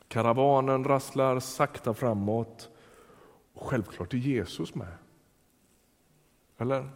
karavanen 0.07 0.83
rasslar 0.83 1.39
sakta 1.39 1.93
framåt. 1.93 2.69
Och 3.53 3.67
självklart 3.67 4.13
är 4.13 4.17
Jesus 4.17 4.75
med. 4.75 4.97
Eller? 6.57 6.89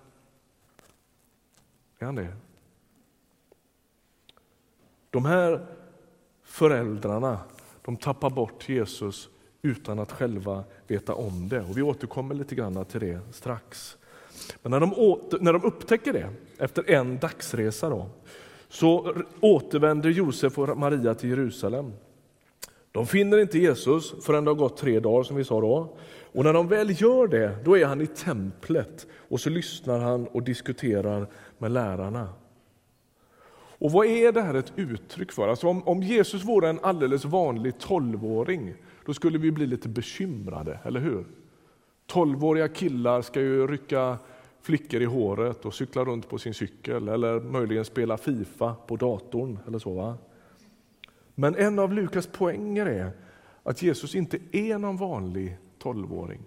Är 2.00 2.06
han 2.06 2.16
det? 2.16 2.34
De 5.10 5.26
här 5.26 5.66
föräldrarna 6.44 7.40
de 7.86 7.98
tappar 7.98 8.30
bort 8.30 8.70
Jesus 8.70 9.30
utan 9.62 10.00
att 10.00 10.12
själva 10.12 10.64
veta 10.88 11.14
om 11.14 11.50
det. 11.50 11.62
Och 11.62 11.78
Vi 11.78 11.82
återkommer 11.82 12.36
lite 12.36 12.56
grann 12.56 12.86
till 12.86 13.00
det 13.00 13.20
strax. 13.32 13.98
Men 14.62 14.72
när 14.72 14.80
de, 14.80 14.94
åter, 14.94 15.40
när 15.42 15.54
de 15.54 15.64
upptäcker 15.64 16.14
det, 16.14 16.30
efter 16.58 16.90
en 16.90 17.20
dagsresa, 17.20 17.90
då, 17.90 18.10
så 18.70 19.16
återvänder 19.40 20.10
Josef 20.10 20.60
och 20.60 20.78
Maria 20.78 21.16
till 21.16 21.30
Jerusalem. 21.30 21.94
De 22.92 23.08
finner 23.08 23.38
inte 23.38 23.60
Jesus 23.60 24.26
förrän 24.26 24.46
det 24.46 24.52
har 24.52 24.56
gått 24.56 24.78
tre 24.78 25.00
dagar, 25.00 25.24
som 25.24 25.36
vi 25.36 25.44
sa 25.44 25.62
då. 25.62 25.98
Och 26.32 26.44
när 26.44 26.54
de 26.54 26.68
väl 26.68 27.02
gör 27.02 27.28
det, 27.28 27.58
då 27.64 27.78
är 27.78 27.86
han 27.86 28.02
i 28.02 28.08
templet 28.08 29.08
och 29.14 29.40
så 29.40 29.50
lyssnar 29.50 30.00
han 30.00 30.28
och 30.28 30.44
diskuterar 30.44 31.28
med 31.58 31.72
lärarna. 31.72 32.30
Och 33.80 33.92
vad 33.92 34.06
är 34.06 34.32
det 34.32 34.42
här 34.42 34.54
ett 34.54 34.74
uttryck 34.76 35.32
för? 35.32 35.48
Alltså 35.48 35.68
om, 35.68 35.88
om 35.88 36.04
Jesus 36.04 36.44
vore 36.44 36.70
en 36.70 36.80
alldeles 36.84 37.26
vanlig 37.26 37.80
tolvåring, 37.80 38.74
då 39.06 39.14
skulle 39.14 39.38
vi 39.38 39.52
bli 39.52 39.68
lite 39.68 39.90
bekymrade, 39.90 40.80
eller 40.84 41.00
hur? 41.00 41.26
Tolvåriga 42.06 42.68
killar 42.68 43.22
ska 43.22 43.42
ju 43.42 43.68
rycka 43.68 44.18
flickor 44.62 45.02
i 45.02 45.06
håret 45.06 45.66
och 45.66 45.74
cykla 45.74 46.04
runt 46.04 46.30
på 46.30 46.38
sin 46.38 46.54
cykel 46.54 47.08
eller 47.08 47.40
möjligen 47.40 47.86
spela 47.86 48.18
Fifa 48.18 48.76
på 48.88 48.96
datorn. 48.96 49.60
eller 49.68 49.80
så. 49.80 49.94
Va? 49.94 50.18
Men 51.36 51.56
en 51.56 51.80
av 51.80 51.94
Lukas 51.94 52.28
poänger 52.28 52.86
är 52.86 53.12
att 53.64 53.82
Jesus 53.82 54.16
inte 54.16 54.38
är 54.52 54.78
någon 54.78 54.98
vanlig 54.98 55.58
tolvåring. 55.80 56.42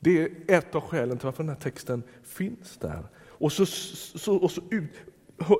Det 0.00 0.22
är 0.22 0.30
ett 0.48 0.74
av 0.74 0.80
skälen 0.80 1.18
till 1.18 1.24
varför 1.24 1.42
den 1.42 1.54
här 1.54 1.60
texten 1.60 2.02
finns 2.22 2.76
där. 2.76 3.04
Och 3.18 3.52
så, 3.52 3.66
så, 3.66 4.36
och 4.36 4.50
så, 4.50 4.60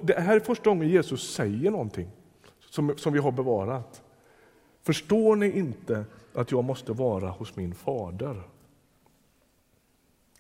det 0.02 0.20
här 0.20 0.36
är 0.36 0.40
första 0.40 0.70
gången 0.70 0.88
Jesus 0.88 1.34
säger 1.34 1.70
någonting 1.70 2.08
som, 2.60 2.98
som 2.98 3.12
vi 3.12 3.18
har 3.18 3.32
bevarat. 3.32 4.02
Förstår 4.82 5.36
ni 5.36 5.58
inte 5.58 6.04
att 6.34 6.50
jag 6.50 6.64
måste 6.64 6.92
vara 6.92 7.30
hos 7.30 7.56
min 7.56 7.74
fader? 7.74 8.42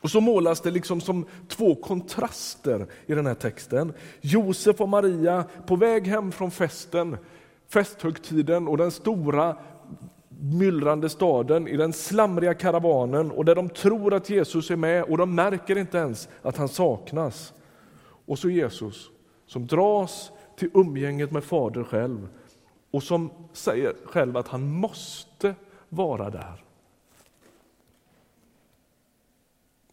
Och 0.00 0.10
så 0.10 0.20
målas 0.20 0.60
det 0.60 0.70
liksom 0.70 1.00
som 1.00 1.26
två 1.48 1.74
kontraster 1.74 2.86
i 3.06 3.14
den 3.14 3.26
här 3.26 3.34
texten. 3.34 3.92
Josef 4.20 4.80
och 4.80 4.88
Maria 4.88 5.44
på 5.66 5.76
väg 5.76 6.06
hem 6.06 6.32
från 6.32 6.50
festen, 6.50 7.16
festhögtiden 7.68 8.68
och 8.68 8.76
den 8.76 8.90
stora 8.90 9.56
myllrande 10.40 11.08
staden, 11.08 11.68
i 11.68 11.76
den 11.76 11.92
slamriga 11.92 12.54
karavanen 12.54 13.30
och 13.30 13.44
där 13.44 13.54
de 13.54 13.68
tror 13.68 14.14
att 14.14 14.30
Jesus 14.30 14.70
är 14.70 14.76
med 14.76 15.02
och 15.02 15.18
de 15.18 15.34
märker 15.34 15.78
inte 15.78 15.98
ens 15.98 16.28
att 16.42 16.56
han 16.56 16.68
saknas. 16.68 17.54
Och 18.26 18.38
så 18.38 18.50
Jesus 18.50 19.10
som 19.46 19.66
dras 19.66 20.30
till 20.56 20.70
umgänget 20.74 21.30
med 21.30 21.44
Fader 21.44 21.84
själv 21.84 22.28
och 22.90 23.02
som 23.02 23.30
säger 23.52 23.94
själv 24.04 24.36
att 24.36 24.48
han 24.48 24.70
måste 24.70 25.54
vara 25.88 26.30
där. 26.30 26.64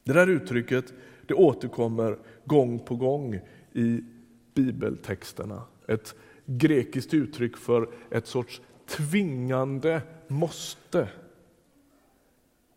Det 0.03 0.13
där 0.13 0.27
uttrycket 0.27 0.93
det 1.27 1.33
återkommer 1.33 2.17
gång 2.45 2.79
på 2.79 2.95
gång 2.95 3.39
i 3.73 4.03
bibeltexterna. 4.53 5.61
Ett 5.87 6.15
grekiskt 6.45 7.13
uttryck 7.13 7.57
för 7.57 7.89
ett 8.11 8.27
sorts 8.27 8.61
tvingande 8.85 10.01
måste. 10.27 11.07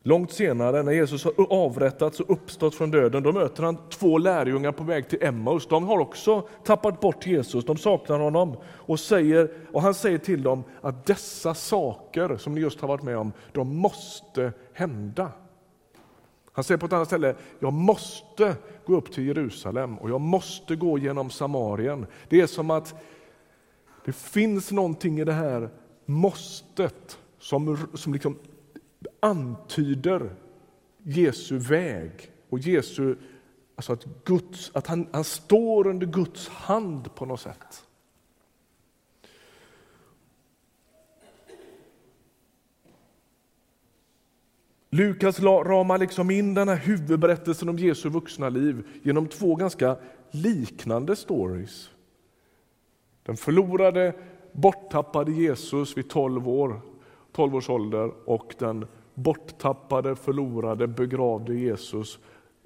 Långt 0.03 0.33
senare, 0.33 0.83
när 0.83 0.93
Jesus 0.93 1.25
har 1.25 1.33
avrättats 1.51 2.21
och 2.21 2.31
uppstått 2.31 2.75
från 2.75 2.91
döden, 2.91 3.23
då 3.23 3.33
möter 3.33 3.63
han 3.63 3.77
två 3.91 4.19
lärjungar 4.19 4.73
på 4.73 4.85
väg 4.85 5.09
till 5.09 5.23
Emmaus. 5.23 5.67
De 5.67 5.85
har 5.85 5.99
också 5.99 6.49
tappat 6.65 7.01
bort 7.01 7.27
Jesus, 7.27 7.65
de 7.65 7.77
saknar 7.77 8.19
honom. 8.19 8.57
Och, 8.65 9.01
säger, 9.01 9.51
och 9.73 9.83
han 9.83 9.95
säger 9.95 10.19
till 10.19 10.43
dem 10.43 10.65
att 10.81 11.07
dessa 11.07 11.55
saker 11.55 12.37
som 12.37 12.55
ni 12.55 12.61
just 12.61 12.81
har 12.81 12.89
varit 12.89 13.03
med 13.03 13.19
om, 13.19 13.33
de 13.53 13.77
måste 13.77 14.53
hända. 14.73 15.33
Han 16.53 16.65
säger 16.65 16.79
på 16.79 16.87
ett 16.87 16.93
annat 16.93 17.09
ställe, 17.09 17.35
jag 17.59 17.73
måste 17.73 18.57
gå 18.87 18.97
upp 18.97 19.13
till 19.13 19.27
Jerusalem 19.27 19.99
och 19.99 20.11
jag 20.11 20.21
måste 20.21 20.77
gå 20.77 20.99
genom 20.99 21.31
Samarien. 21.31 22.07
Det 22.29 22.41
är 22.41 22.47
som 22.47 22.71
att 22.71 22.95
det 24.05 24.13
finns 24.13 24.73
någonting 24.73 25.21
i 25.21 25.25
det 25.25 25.33
här 25.33 25.71
måstet 26.07 27.19
som, 27.39 27.89
som 27.95 28.13
liksom 28.13 28.39
antyder 29.21 30.31
Jesu 31.03 31.59
väg 31.59 32.11
och 32.49 32.59
Jesu, 32.59 33.17
alltså 33.77 33.93
att, 33.93 34.07
Guds, 34.25 34.71
att 34.75 34.87
han, 34.87 35.09
han 35.13 35.25
står 35.25 35.87
under 35.87 36.07
Guds 36.07 36.49
hand 36.49 37.15
på 37.15 37.27
något 37.27 37.41
sätt. 37.41 37.85
Lukas 44.91 45.41
ramar 45.41 45.99
liksom 45.99 46.31
in 46.31 46.55
den 46.55 46.69
här 46.69 46.77
huvudberättelsen 46.77 47.69
om 47.69 47.79
Jesu 47.79 48.09
vuxna 48.09 48.49
liv 48.49 48.87
genom 49.03 49.29
två 49.29 49.55
ganska 49.55 49.97
liknande 50.31 51.17
stories. 51.17 51.91
Den 53.23 53.37
förlorade, 53.37 54.15
borttappade 54.53 55.33
Jesus 55.33 55.97
vid 55.97 56.11
12 56.11 56.49
år, 56.49 56.81
12 57.33 57.55
års 57.55 57.71
ålder 57.71 58.13
och 58.25 58.55
den 58.59 58.87
borttappade, 59.15 60.17
förlorade, 60.17 60.87
begravde 60.87 61.55
Jesus 61.55 62.19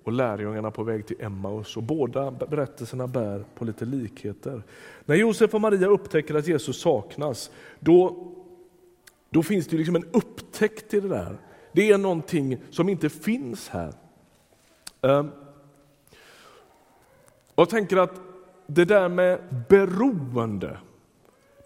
och 0.05 0.13
lärjungarna 0.13 0.71
på 0.71 0.83
väg 0.83 1.07
till 1.07 1.17
Emmaus. 1.21 1.77
Och 1.77 1.83
båda 1.83 2.31
berättelserna 2.31 3.07
bär 3.07 3.45
på 3.55 3.65
lite 3.65 3.85
likheter. 3.85 4.63
När 5.05 5.15
Josef 5.15 5.55
och 5.55 5.61
Maria 5.61 5.89
upptäcker 5.89 6.35
att 6.35 6.49
Jesus 6.49 6.81
saknas, 6.81 7.51
då, 7.81 8.27
då 9.31 9.43
finns 9.43 9.67
det 9.67 9.77
liksom 9.77 9.97
en 9.97 10.09
upptäckt 10.13 10.95
i 10.95 11.01
det 11.01 11.09
där. 11.09 11.37
Det 11.73 11.91
är 11.91 11.99
någonting 11.99 12.59
som 12.71 12.89
inte 12.89 13.09
finns 13.09 13.69
här. 13.69 13.93
Ehm, 15.01 15.31
jag 17.55 17.69
tänker 17.69 17.97
att 17.97 18.21
det 18.67 18.85
där 18.85 19.09
med 19.09 19.65
beroende, 19.69 20.79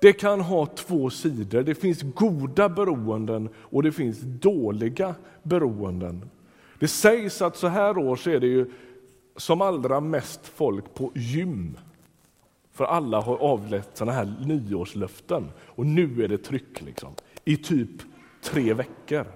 det 0.06 0.12
kan 0.12 0.40
ha 0.40 0.66
två 0.66 1.10
sidor. 1.10 1.62
Det 1.62 1.74
finns 1.74 2.02
goda 2.02 2.68
beroenden 2.68 3.48
och 3.56 3.82
det 3.82 3.92
finns 3.92 4.20
dåliga 4.20 5.14
beroenden. 5.42 6.30
Det 6.78 6.88
sägs 6.88 7.42
att 7.42 7.56
så 7.56 7.66
här 7.66 7.98
års 7.98 8.26
är 8.26 8.40
det 8.40 8.46
ju 8.46 8.70
som 9.36 9.60
allra 9.60 10.00
mest 10.00 10.46
folk 10.46 10.94
på 10.94 11.12
gym. 11.14 11.78
För 12.72 12.84
alla 12.84 13.20
har 13.20 13.36
avlett 13.36 13.88
såna 13.94 14.12
här 14.12 14.34
nyårslöften 14.46 15.50
och 15.62 15.86
nu 15.86 16.24
är 16.24 16.28
det 16.28 16.38
tryck 16.38 16.82
liksom, 16.82 17.14
i 17.44 17.56
typ 17.56 18.02
tre 18.42 18.74
veckor. 18.74 19.26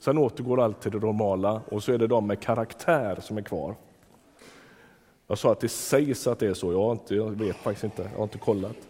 Sen 0.00 0.18
återgår 0.18 0.60
allt 0.60 0.80
till 0.80 0.92
det 0.92 0.98
normala 0.98 1.60
och 1.68 1.82
så 1.82 1.92
är 1.92 1.98
det 1.98 2.06
de 2.06 2.26
med 2.26 2.40
karaktär 2.40 3.18
som 3.22 3.38
är 3.38 3.42
kvar. 3.42 3.74
Jag 5.26 5.38
sa 5.38 5.52
att 5.52 5.60
det 5.60 5.68
sägs 5.68 6.26
att 6.26 6.38
det 6.38 6.46
är 6.46 6.54
så, 6.54 6.72
jag, 6.72 6.82
har 6.82 6.92
inte, 6.92 7.14
jag 7.14 7.30
vet 7.30 7.56
faktiskt 7.56 7.84
inte, 7.84 8.02
jag 8.02 8.18
har 8.18 8.24
inte 8.24 8.38
kollat. 8.38 8.87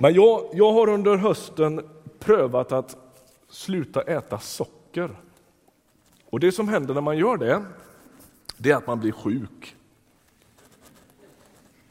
Men 0.00 0.14
jag, 0.14 0.44
jag 0.52 0.72
har 0.72 0.88
under 0.88 1.16
hösten 1.16 1.88
prövat 2.18 2.72
att 2.72 2.96
sluta 3.48 4.02
äta 4.02 4.38
socker. 4.38 5.10
Och 6.30 6.40
det 6.40 6.52
som 6.52 6.68
händer 6.68 6.94
när 6.94 7.00
man 7.00 7.18
gör 7.18 7.36
det, 7.36 7.64
det 8.56 8.70
är 8.70 8.76
att 8.76 8.86
man 8.86 9.00
blir 9.00 9.12
sjuk. 9.12 9.76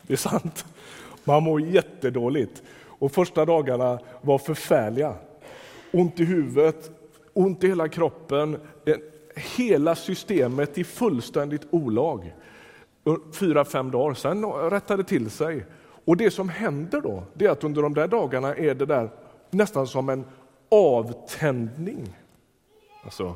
Det 0.02 0.14
är 0.14 0.18
sant. 0.18 0.66
Man 1.24 1.44
mår 1.44 1.62
jättedåligt. 1.62 2.64
Och 2.80 3.12
första 3.12 3.46
dagarna 3.46 4.00
var 4.22 4.38
förfärliga. 4.38 5.14
Ont 5.92 6.20
i 6.20 6.24
huvudet, 6.26 6.92
ont 7.34 7.64
i 7.64 7.68
hela 7.68 7.88
kroppen, 7.88 8.60
hela 9.36 9.96
systemet 9.96 10.78
i 10.78 10.84
fullständigt 10.84 11.68
olag. 11.70 12.34
Fyra, 13.34 13.66
fem 13.66 13.92
dagar, 13.92 14.14
sen 14.14 14.46
rättade 14.46 15.04
det 15.04 15.10
till 15.10 15.30
sig. 15.30 15.66
Och 16.08 16.18
det 16.18 16.32
som 16.32 16.50
händer 16.50 17.02
då, 17.02 17.24
det 17.34 17.46
är 17.46 17.50
att 17.50 17.64
under 17.64 17.82
de 17.82 17.94
där 17.94 18.08
dagarna 18.08 18.56
är 18.56 18.76
det 18.76 18.86
där 18.86 19.10
nästan 19.50 19.88
som 19.88 20.10
en 20.10 20.26
avtändning. 20.70 22.16
Alltså, 23.04 23.36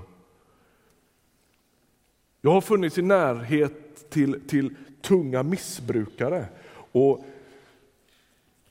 jag 2.42 2.52
har 2.52 2.62
funnits 2.62 2.98
i 2.98 3.02
närhet 3.02 4.10
till, 4.10 4.48
till 4.48 4.76
tunga 5.02 5.44
missbrukare 5.44 6.46
och 6.92 7.26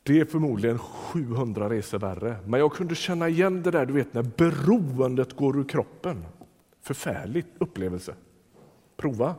det 0.03 0.21
är 0.21 0.25
förmodligen 0.25 0.79
700 0.79 1.71
resor 1.71 1.99
värre. 1.99 2.37
Men 2.47 2.61
jag 2.61 2.73
kunde 2.73 2.95
känna 2.95 3.29
igen 3.29 3.63
det 3.63 3.71
där 3.71 3.87
du 3.87 3.93
vet 3.93 4.15
när 4.15 4.23
beroendet 4.23 5.33
går 5.33 5.59
ur 5.59 5.65
kroppen. 5.65 6.25
Förfärlig 6.83 7.45
upplevelse. 7.59 8.15
Prova. 8.97 9.35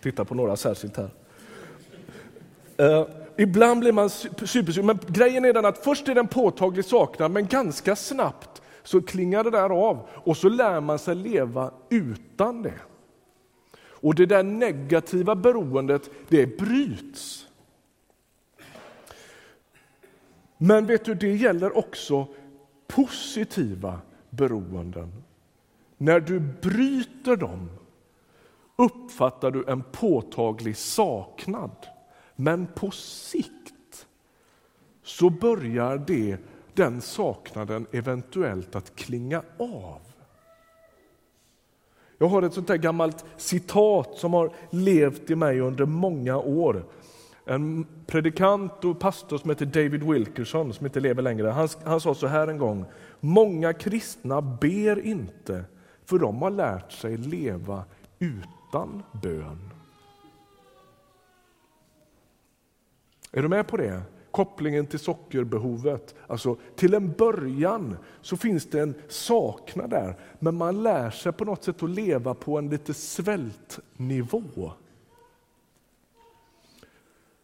Titta 0.00 0.24
på 0.24 0.34
några 0.34 0.56
särskilt 0.56 0.96
här. 0.96 1.10
Uh, 2.82 3.06
ibland 3.36 3.80
blir 3.80 3.92
man 3.92 4.10
supersur, 4.10 4.82
men 4.82 4.98
grejen 5.06 5.44
är 5.44 5.52
den 5.52 5.64
att 5.64 5.84
först 5.84 6.08
är 6.08 6.14
det 6.14 6.20
en 6.20 6.28
påtaglig 6.28 6.84
saknad, 6.84 7.30
men 7.30 7.46
ganska 7.46 7.96
snabbt 7.96 8.62
så 8.82 9.02
klingar 9.02 9.44
det 9.44 9.50
där 9.50 9.70
av 9.70 10.08
och 10.12 10.36
så 10.36 10.48
lär 10.48 10.80
man 10.80 10.98
sig 10.98 11.14
leva 11.14 11.70
utan 11.88 12.62
det. 12.62 12.80
Och 14.00 14.14
det 14.14 14.26
där 14.26 14.42
negativa 14.42 15.34
beroendet, 15.34 16.10
det 16.28 16.58
bryts. 16.58 17.46
Men 20.56 20.86
vet 20.86 21.04
du, 21.04 21.14
det 21.14 21.36
gäller 21.36 21.78
också 21.78 22.26
positiva 22.86 24.00
beroenden. 24.30 25.12
När 25.96 26.20
du 26.20 26.40
bryter 26.40 27.36
dem 27.36 27.70
uppfattar 28.76 29.50
du 29.50 29.64
en 29.68 29.82
påtaglig 29.82 30.76
saknad. 30.76 31.86
Men 32.40 32.66
på 32.66 32.90
sikt 32.90 34.06
så 35.02 35.30
börjar 35.30 36.04
det, 36.06 36.36
den 36.74 37.00
saknaden 37.00 37.86
eventuellt 37.92 38.76
att 38.76 38.96
klinga 38.96 39.42
av. 39.58 40.00
Jag 42.18 42.28
har 42.28 42.42
ett 42.42 42.54
sånt 42.54 42.66
där 42.66 42.76
gammalt 42.76 43.24
citat 43.36 44.14
som 44.14 44.32
har 44.32 44.52
levt 44.70 45.30
i 45.30 45.34
mig 45.34 45.60
under 45.60 45.84
många 45.86 46.36
år. 46.38 46.84
En 47.44 47.86
predikant 48.06 48.84
och 48.84 48.98
pastor 48.98 49.38
som 49.38 49.50
heter 49.50 49.66
David 49.66 50.02
Wilkerson, 50.02 50.72
som 50.72 50.86
inte 50.86 51.00
lever 51.00 51.22
längre, 51.22 51.48
han, 51.48 51.68
han 51.84 52.00
sa 52.00 52.14
så 52.14 52.26
här 52.26 52.48
en 52.48 52.58
gång. 52.58 52.84
Många 53.20 53.72
kristna 53.72 54.42
ber 54.42 55.06
inte, 55.06 55.64
för 56.04 56.18
de 56.18 56.42
har 56.42 56.50
lärt 56.50 56.92
sig 56.92 57.16
leva 57.16 57.84
utan 58.18 59.02
bön. 59.22 59.77
Är 63.32 63.42
du 63.42 63.48
med 63.48 63.66
på 63.66 63.76
det? 63.76 64.02
Kopplingen 64.30 64.86
till 64.86 64.98
sockerbehovet. 64.98 66.14
Alltså, 66.26 66.56
till 66.76 66.94
en 66.94 67.12
början 67.12 67.96
så 68.20 68.36
finns 68.36 68.66
det 68.66 68.80
en 68.80 68.94
saknad 69.08 69.90
där, 69.90 70.16
men 70.38 70.54
man 70.54 70.82
lär 70.82 71.10
sig 71.10 71.32
på 71.32 71.44
något 71.44 71.64
sätt 71.64 71.82
att 71.82 71.90
leva 71.90 72.34
på 72.34 72.58
en 72.58 72.70
lite 72.70 72.94
svältnivå. 72.94 74.72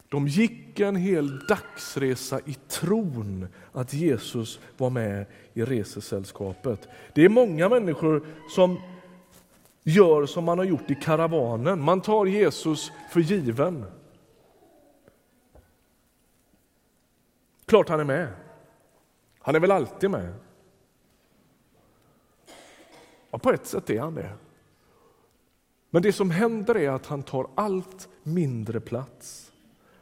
De 0.09 0.29
gick 0.29 0.81
en 0.81 0.97
hel 0.97 1.39
dagsresa 1.39 2.41
i 2.45 2.55
tron 2.55 3.47
att 3.73 3.95
Jesus 3.95 4.61
var 4.77 4.91
med 4.91 5.27
i 5.55 5.63
resesällskapet. 5.63 6.89
Det 7.15 7.25
är 7.25 7.29
många 7.29 7.69
människor 7.69 8.27
som 8.51 8.81
gör 9.83 10.27
som 10.27 10.45
man 10.45 10.59
har 10.59 10.65
gjort 10.65 10.91
i 10.91 10.95
karavanen. 10.95 11.81
Man 11.81 12.01
tar 12.01 12.27
Jesus 12.27 12.93
för 13.11 13.21
given. 13.21 13.85
Klart 17.67 17.89
han 17.89 18.01
är 18.01 18.05
med. 18.05 18.29
Han 19.39 19.55
är 19.55 19.61
väl 19.61 19.71
alltid 19.71 20.11
med. 20.11 20.35
Ja, 23.31 23.39
på 23.39 23.51
ett 23.51 23.67
sätt 23.67 23.91
är 23.91 24.01
han 24.01 24.15
det. 24.15 24.31
Men 25.91 26.03
det 26.03 26.13
som 26.13 26.31
händer 26.31 26.77
är 26.77 26.91
att 26.91 27.07
han 27.07 27.23
tar 27.23 27.47
allt 27.55 28.09
mindre 28.23 28.81
plats. 28.81 29.53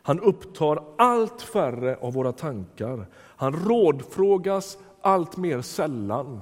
Han 0.02 0.20
upptar 0.20 0.84
allt 0.98 1.42
färre 1.42 1.96
av 1.96 2.12
våra 2.12 2.32
tankar. 2.32 3.06
Han 3.14 3.52
rådfrågas 3.52 4.78
allt 5.00 5.36
mer 5.36 5.60
sällan. 5.60 6.40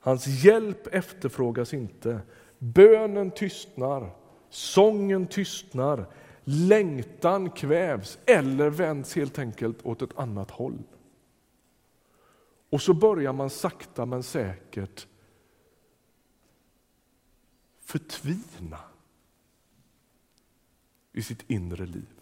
Hans 0.00 0.26
hjälp 0.26 0.86
efterfrågas 0.86 1.74
inte. 1.74 2.20
Bönen 2.58 3.30
tystnar, 3.30 4.10
sången 4.50 5.26
tystnar, 5.26 6.06
längtan 6.50 7.50
kvävs 7.50 8.18
eller 8.26 8.70
vänds 8.70 9.14
helt 9.14 9.38
enkelt 9.38 9.86
åt 9.86 10.02
ett 10.02 10.18
annat 10.18 10.50
håll. 10.50 10.82
Och 12.70 12.82
så 12.82 12.94
börjar 12.94 13.32
man 13.32 13.50
sakta 13.50 14.06
men 14.06 14.22
säkert 14.22 15.06
förtvina 17.80 18.78
i 21.12 21.22
sitt 21.22 21.50
inre 21.50 21.86
liv. 21.86 22.20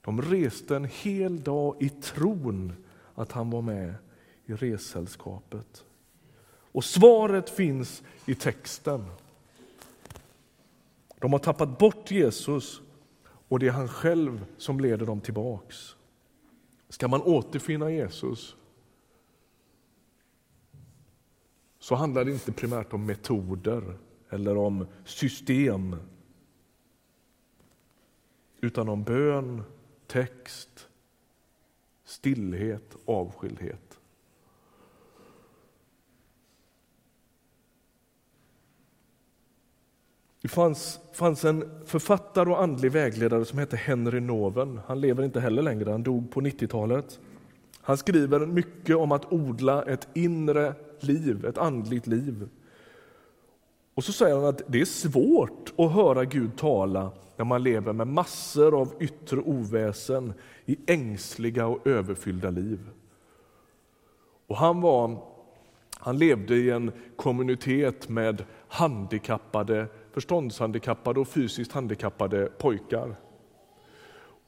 De 0.00 0.22
reste 0.22 0.76
en 0.76 0.84
hel 0.84 1.42
dag 1.42 1.76
i 1.80 1.88
tron 1.88 2.72
att 3.14 3.32
han 3.32 3.50
var 3.50 3.62
med 3.62 3.94
i 4.46 4.54
ressällskapet. 4.54 5.84
Och 6.72 6.84
svaret 6.84 7.50
finns 7.50 8.02
i 8.26 8.34
texten. 8.34 9.04
De 11.20 11.32
har 11.32 11.38
tappat 11.38 11.78
bort 11.78 12.10
Jesus 12.10 12.80
och 13.48 13.58
det 13.58 13.66
är 13.66 13.72
han 13.72 13.88
själv 13.88 14.44
som 14.56 14.80
leder 14.80 15.06
dem 15.06 15.20
tillbaks. 15.20 15.96
Ska 16.88 17.08
man 17.08 17.22
återfinna 17.22 17.90
Jesus 17.90 18.56
så 21.78 21.94
handlar 21.94 22.24
det 22.24 22.32
inte 22.32 22.52
primärt 22.52 22.92
om 22.92 23.06
metoder 23.06 23.98
eller 24.30 24.56
om 24.56 24.86
system 25.04 25.96
utan 28.60 28.88
om 28.88 29.04
bön, 29.04 29.62
text, 30.06 30.88
stillhet, 32.04 32.96
avskildhet. 33.04 33.87
Det 40.42 40.48
fanns, 40.48 41.00
fanns 41.12 41.44
en 41.44 41.70
författare 41.86 42.50
och 42.50 42.62
andlig 42.62 42.92
vägledare 42.92 43.44
som 43.44 43.58
hette 43.58 43.76
Henry 43.76 44.20
Noven. 44.20 44.80
Han 44.86 45.00
lever 45.00 45.24
inte 45.24 45.40
heller 45.40 45.62
längre, 45.62 45.90
han 45.90 46.02
dog 46.02 46.30
på 46.30 46.40
90-talet. 46.40 47.20
Han 47.80 47.96
skriver 47.96 48.46
mycket 48.46 48.96
om 48.96 49.12
att 49.12 49.32
odla 49.32 49.82
ett 49.82 50.08
inre 50.14 50.74
liv, 51.00 51.44
ett 51.44 51.58
andligt 51.58 52.06
liv. 52.06 52.48
Och 53.94 54.04
så 54.04 54.12
säger 54.12 54.34
han 54.34 54.44
att 54.44 54.62
det 54.66 54.80
är 54.80 54.84
svårt 54.84 55.72
att 55.78 55.92
höra 55.92 56.24
Gud 56.24 56.56
tala 56.56 57.10
när 57.36 57.44
man 57.44 57.62
lever 57.62 57.92
med 57.92 58.06
massor 58.06 58.80
av 58.80 58.94
yttre 59.00 59.40
oväsen 59.40 60.32
i 60.66 60.76
ängsliga 60.86 61.66
och 61.66 61.86
överfyllda 61.86 62.50
liv. 62.50 62.90
Och 64.46 64.56
han, 64.56 64.80
var, 64.80 65.18
han 65.96 66.18
levde 66.18 66.56
i 66.56 66.70
en 66.70 66.92
kommunitet 67.16 68.08
med 68.08 68.44
handikappade, 68.68 69.86
förståndshandikappade 70.18 71.20
och 71.20 71.28
fysiskt 71.28 71.72
handikappade 71.72 72.46
pojkar. 72.58 73.14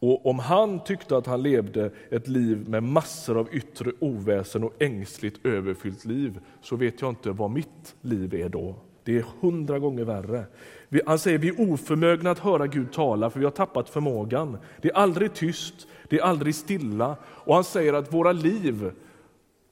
Och 0.01 0.27
om 0.27 0.39
han 0.39 0.85
tyckte 0.85 1.17
att 1.17 1.27
han 1.27 1.43
levde 1.43 1.91
ett 2.11 2.29
liv 2.29 2.69
med 2.69 2.83
massor 2.83 3.39
av 3.39 3.49
yttre 3.53 3.93
oväsen 3.99 4.65
och 4.65 4.83
ängsligt 4.83 5.47
överfyllt 5.47 6.05
liv, 6.05 6.41
så 6.63 6.77
vet 6.77 7.01
jag 7.01 7.11
inte 7.11 7.31
vad 7.31 7.51
mitt 7.51 7.95
liv 8.01 8.35
är 8.35 8.49
då. 8.49 8.75
Det 9.05 9.19
är 9.19 9.25
hundra 9.41 9.79
gånger 9.79 10.05
värre. 10.05 10.45
Han 11.07 11.19
säger 11.19 11.39
vi 11.39 11.49
är 11.49 11.73
oförmögna 11.73 12.31
att 12.31 12.39
höra 12.39 12.67
Gud 12.67 12.93
tala, 12.93 13.31
för 13.31 13.39
vi 13.39 13.45
har 13.45 13.53
tappat 13.53 13.89
förmågan. 13.89 14.59
Det 14.83 14.91
är 14.91 14.95
aldrig 14.95 15.35
tyst, 15.35 15.87
det 16.09 16.19
är 16.19 16.23
aldrig 16.23 16.55
stilla. 16.55 17.17
Och 17.25 17.55
han 17.55 17.65
säger 17.65 17.93
att 17.93 18.15
våra 18.15 18.33
liv, 18.33 18.91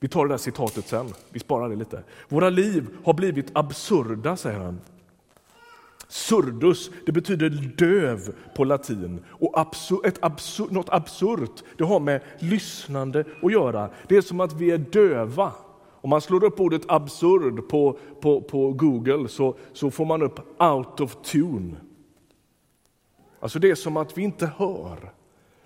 vi 0.00 0.08
tar 0.08 0.26
det 0.26 0.32
där 0.32 0.38
citatet 0.38 0.86
sen, 0.86 1.06
vi 1.30 1.40
sparar 1.40 1.68
det 1.68 1.76
lite. 1.76 2.02
Våra 2.28 2.50
liv 2.50 2.88
har 3.04 3.14
blivit 3.14 3.50
absurda, 3.52 4.36
säger 4.36 4.58
han. 4.58 4.80
Surdus, 6.08 6.90
det 7.06 7.12
betyder 7.12 7.50
döv 7.76 8.34
på 8.56 8.64
latin. 8.64 9.24
Och 9.28 9.60
absur, 9.60 10.06
ett 10.06 10.24
absur, 10.24 10.66
något 10.70 10.88
absurt, 10.88 11.62
det 11.78 11.84
har 11.84 12.00
med 12.00 12.20
lyssnande 12.38 13.24
att 13.42 13.52
göra. 13.52 13.90
Det 14.08 14.16
är 14.16 14.20
som 14.20 14.40
att 14.40 14.52
vi 14.52 14.70
är 14.70 14.78
döva. 14.78 15.52
Om 16.00 16.10
man 16.10 16.20
slår 16.20 16.44
upp 16.44 16.60
ordet 16.60 16.82
absurd 16.88 17.68
på, 17.68 17.98
på, 18.20 18.40
på 18.40 18.72
Google 18.72 19.28
så, 19.28 19.56
så 19.72 19.90
får 19.90 20.04
man 20.04 20.22
upp 20.22 20.62
out 20.62 21.00
of 21.00 21.16
tune. 21.22 21.76
Alltså 23.40 23.58
det 23.58 23.70
är 23.70 23.74
som 23.74 23.96
att 23.96 24.18
vi 24.18 24.22
inte 24.22 24.46
hör. 24.56 25.12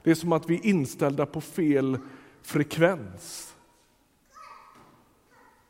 Det 0.02 0.10
är 0.10 0.14
som 0.14 0.32
att 0.32 0.50
vi 0.50 0.54
är 0.54 0.66
inställda 0.66 1.26
på 1.26 1.40
fel 1.40 1.98
frekvens. 2.42 3.54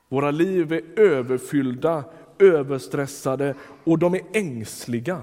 Våra 0.09 0.31
liv 0.31 0.73
är 0.73 1.01
överfyllda, 1.01 2.05
överstressade 2.39 3.55
och 3.85 3.99
de 3.99 4.15
är 4.15 4.23
ängsliga. 4.33 5.23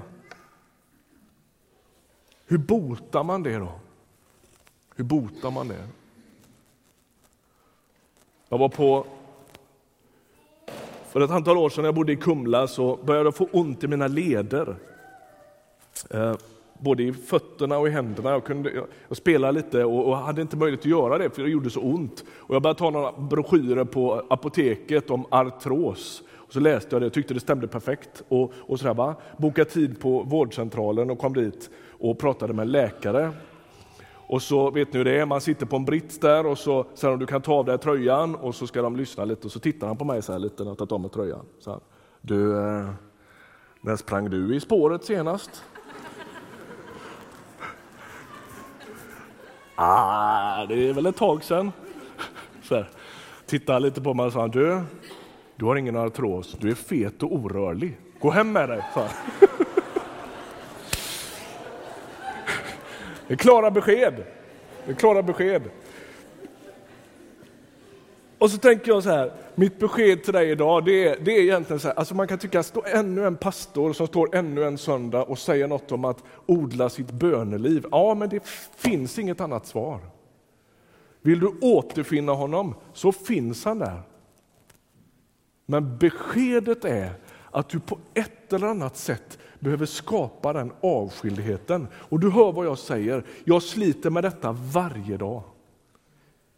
Hur 2.45 2.58
botar 2.58 3.24
man 3.24 3.43
det 3.43 3.58
då? 3.58 3.72
Hur 4.95 5.04
botar 5.04 5.52
man 5.52 5.67
det? 5.67 5.88
Jag 8.50 8.58
var 8.58 8.69
på 8.69 9.06
för 11.10 11.22
ett 11.22 11.32
antal 11.32 11.58
år 11.58 11.69
sedan 11.69 11.82
när 11.82 11.88
jag 11.88 11.95
bodde 11.95 12.12
i 12.12 12.15
Kumla 12.15 12.67
så 12.67 12.95
började 12.95 13.28
jag 13.28 13.36
få 13.36 13.50
ont 13.52 13.84
i 13.84 13.88
mina 13.88 14.08
leder. 14.08 14.76
Eh, 16.10 16.36
både 16.80 17.04
i 17.04 17.13
fötterna 17.13 17.78
och 17.78 17.88
i 17.88 17.91
händerna. 17.91 18.30
Jag, 18.30 18.43
kunde, 18.43 18.72
jag, 18.72 18.86
jag 19.08 19.17
spelade 19.17 19.54
lite 19.54 19.86
och, 19.86 20.08
och, 20.08 20.17
hade 20.17 20.41
inte 20.41 20.58
möjlighet 20.58 20.80
att 20.80 20.91
göra 20.91 21.17
det 21.17 21.30
för 21.30 21.43
det 21.43 21.50
gjorde 21.50 21.69
så 21.69 21.82
ont. 21.82 22.24
Och 22.30 22.56
jag 22.56 22.62
började 22.62 22.80
ta 22.80 22.89
några 22.89 23.12
broschyrer 23.12 23.84
på 23.84 24.26
apoteket 24.30 25.10
om 25.10 25.26
artros. 25.30 26.24
Och 26.50 26.54
så 26.54 26.60
läste 26.60 26.96
jag 26.96 27.02
det 27.02 27.06
och 27.06 27.14
tyckte 27.14 27.34
det 27.34 27.40
stämde 27.40 27.68
perfekt. 27.68 28.24
Och, 28.28 28.54
och 28.60 28.80
sådär, 28.80 28.94
va? 28.94 29.16
Bokade 29.38 29.70
tid 29.70 30.00
på 30.00 30.24
vårdcentralen 30.24 31.10
och 31.10 31.20
kom 31.20 31.34
dit 31.34 31.70
och 32.00 32.20
pratade 32.20 32.54
med 32.54 32.64
en 32.64 32.72
läkare. 32.72 33.32
Och 34.12 34.42
så 34.42 34.72
vet 34.72 34.94
ni 34.94 34.98
hur 34.98 35.06
det 35.06 35.20
är, 35.20 35.26
man 35.26 35.42
sitter 35.42 35.66
på 35.66 35.76
en 35.76 35.86
brits 35.86 36.20
där 36.20 36.46
och 36.46 36.58
så 36.58 36.86
säger 36.94 37.12
de 37.12 37.20
du 37.20 37.26
kan 37.26 37.42
ta 37.42 37.54
av 37.54 37.66
dig 37.66 37.78
tröjan 37.78 38.36
och 38.36 38.56
så 38.56 38.68
ska 38.68 38.82
de 38.82 38.96
lyssna 38.96 39.26
lite 39.26 39.48
och 39.48 39.52
så 39.52 39.60
tittar 39.60 39.88
han 39.88 39.98
på 39.98 40.06
mig 40.06 40.22
så 40.22 40.32
här 40.32 40.40
lite 40.40 40.64
när 40.64 40.72
jag 40.72 40.78
tagit 40.78 40.92
av 40.92 41.02
mig 41.02 41.10
tröjan. 41.10 41.46
Så 41.60 41.72
här, 41.72 41.80
du, 42.22 42.58
eh, 42.58 42.90
när 43.82 43.96
sprang 43.96 44.30
du 44.30 44.56
i 44.56 44.60
spåret 44.60 45.04
senast? 45.04 45.64
ah, 49.76 50.66
det 50.66 50.90
är 50.90 50.94
väl 50.94 51.06
ett 51.06 51.18
tag 51.18 51.44
sedan. 51.44 51.72
Så 52.64 52.76
här, 52.76 52.90
tittar 53.46 53.80
lite 53.80 54.02
på 54.02 54.14
mig 54.14 54.26
och 54.26 54.34
sa 54.34 54.48
du, 54.48 54.82
du 55.60 55.65
har 55.65 55.76
ingen 55.76 55.95
artros, 55.95 56.56
du 56.60 56.72
är 56.72 56.76
fet 56.76 57.24
och 57.24 57.34
orörlig. 57.34 57.98
Gå 58.19 58.30
hem 58.30 58.52
med 58.52 58.69
dig, 58.69 58.84
Det 63.28 63.34
är 63.34 63.38
klara 63.38 63.72
besked. 63.72 64.13
Det 64.86 64.91
är 64.91 64.95
klara 64.95 65.24
besked. 65.24 65.62
Och 68.38 68.52
så 68.52 68.58
tänker 68.58 68.91
jag 68.91 69.04
så 69.04 69.10
här, 69.10 69.32
mitt 69.56 69.80
besked 69.80 70.24
till 70.24 70.34
dig 70.34 70.52
idag, 70.52 70.86
det 70.86 71.08
är, 71.08 71.17
det 71.22 71.32
är 71.32 71.41
egentligen 71.41 71.80
så 71.80 71.88
här, 71.88 71.95
alltså 71.95 72.15
man 72.15 72.28
kan 72.28 72.39
tycka 72.39 72.60
att 72.60 72.65
stå 72.65 72.84
ännu 72.86 73.26
en 73.26 73.36
pastor 73.36 73.93
som 73.93 74.08
står 74.08 74.36
ännu 74.36 74.63
en 74.63 74.78
söndag 74.78 75.24
och 75.24 75.39
säger 75.39 75.67
något 75.67 75.91
om 75.91 76.06
att 76.06 76.24
odla 76.45 76.89
sitt 76.89 77.12
böneliv. 77.12 77.86
Ja, 77.91 78.13
men 78.13 78.30
det 78.30 78.48
finns 78.78 79.19
inget 79.19 79.41
annat 79.41 79.65
svar. 79.65 80.00
Vill 81.22 81.39
du 81.39 81.48
återfinna 81.62 82.32
honom 82.32 82.76
så 82.93 83.12
finns 83.12 83.65
han 83.65 83.80
där. 83.80 84.09
Men 85.70 85.98
beskedet 85.98 86.86
är 86.86 87.14
att 87.52 87.70
du 87.70 87.80
på 87.80 87.98
ett 88.14 88.54
eller 88.54 88.68
annat 88.68 88.98
sätt 88.98 89.40
behöver 89.60 89.86
skapa 89.86 90.54
den 90.54 90.72
avskildheten. 90.82 91.88
Och 91.94 92.20
du 92.20 92.30
hör 92.30 92.52
vad 92.52 92.66
jag 92.66 92.78
säger, 92.78 93.24
jag 93.44 93.64
sliter 93.64 94.10
med 94.10 94.24
detta 94.24 94.52
varje 94.52 95.18
dag. 95.18 95.44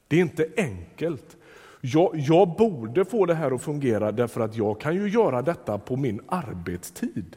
Det 0.08 0.16
är 0.16 0.22
inte 0.22 0.48
enkelt. 0.58 1.38
Jag, 1.82 2.12
jag 2.16 2.56
borde 2.56 3.06
få 3.06 3.26
det 3.26 3.34
här 3.34 3.52
att 3.52 3.62
fungera 3.62 4.12
därför 4.12 4.42
att 4.42 4.56
jag 4.56 4.82
kan 4.82 4.96
ju 4.96 5.10
göra 5.10 5.42
detta 5.42 5.78
på 5.78 5.96
min 5.96 6.22
arbetstid. 6.28 7.36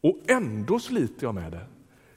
Och 0.00 0.18
ändå 0.26 0.78
sliter 0.78 1.26
jag 1.26 1.34
med 1.34 1.52
det. 1.52 1.66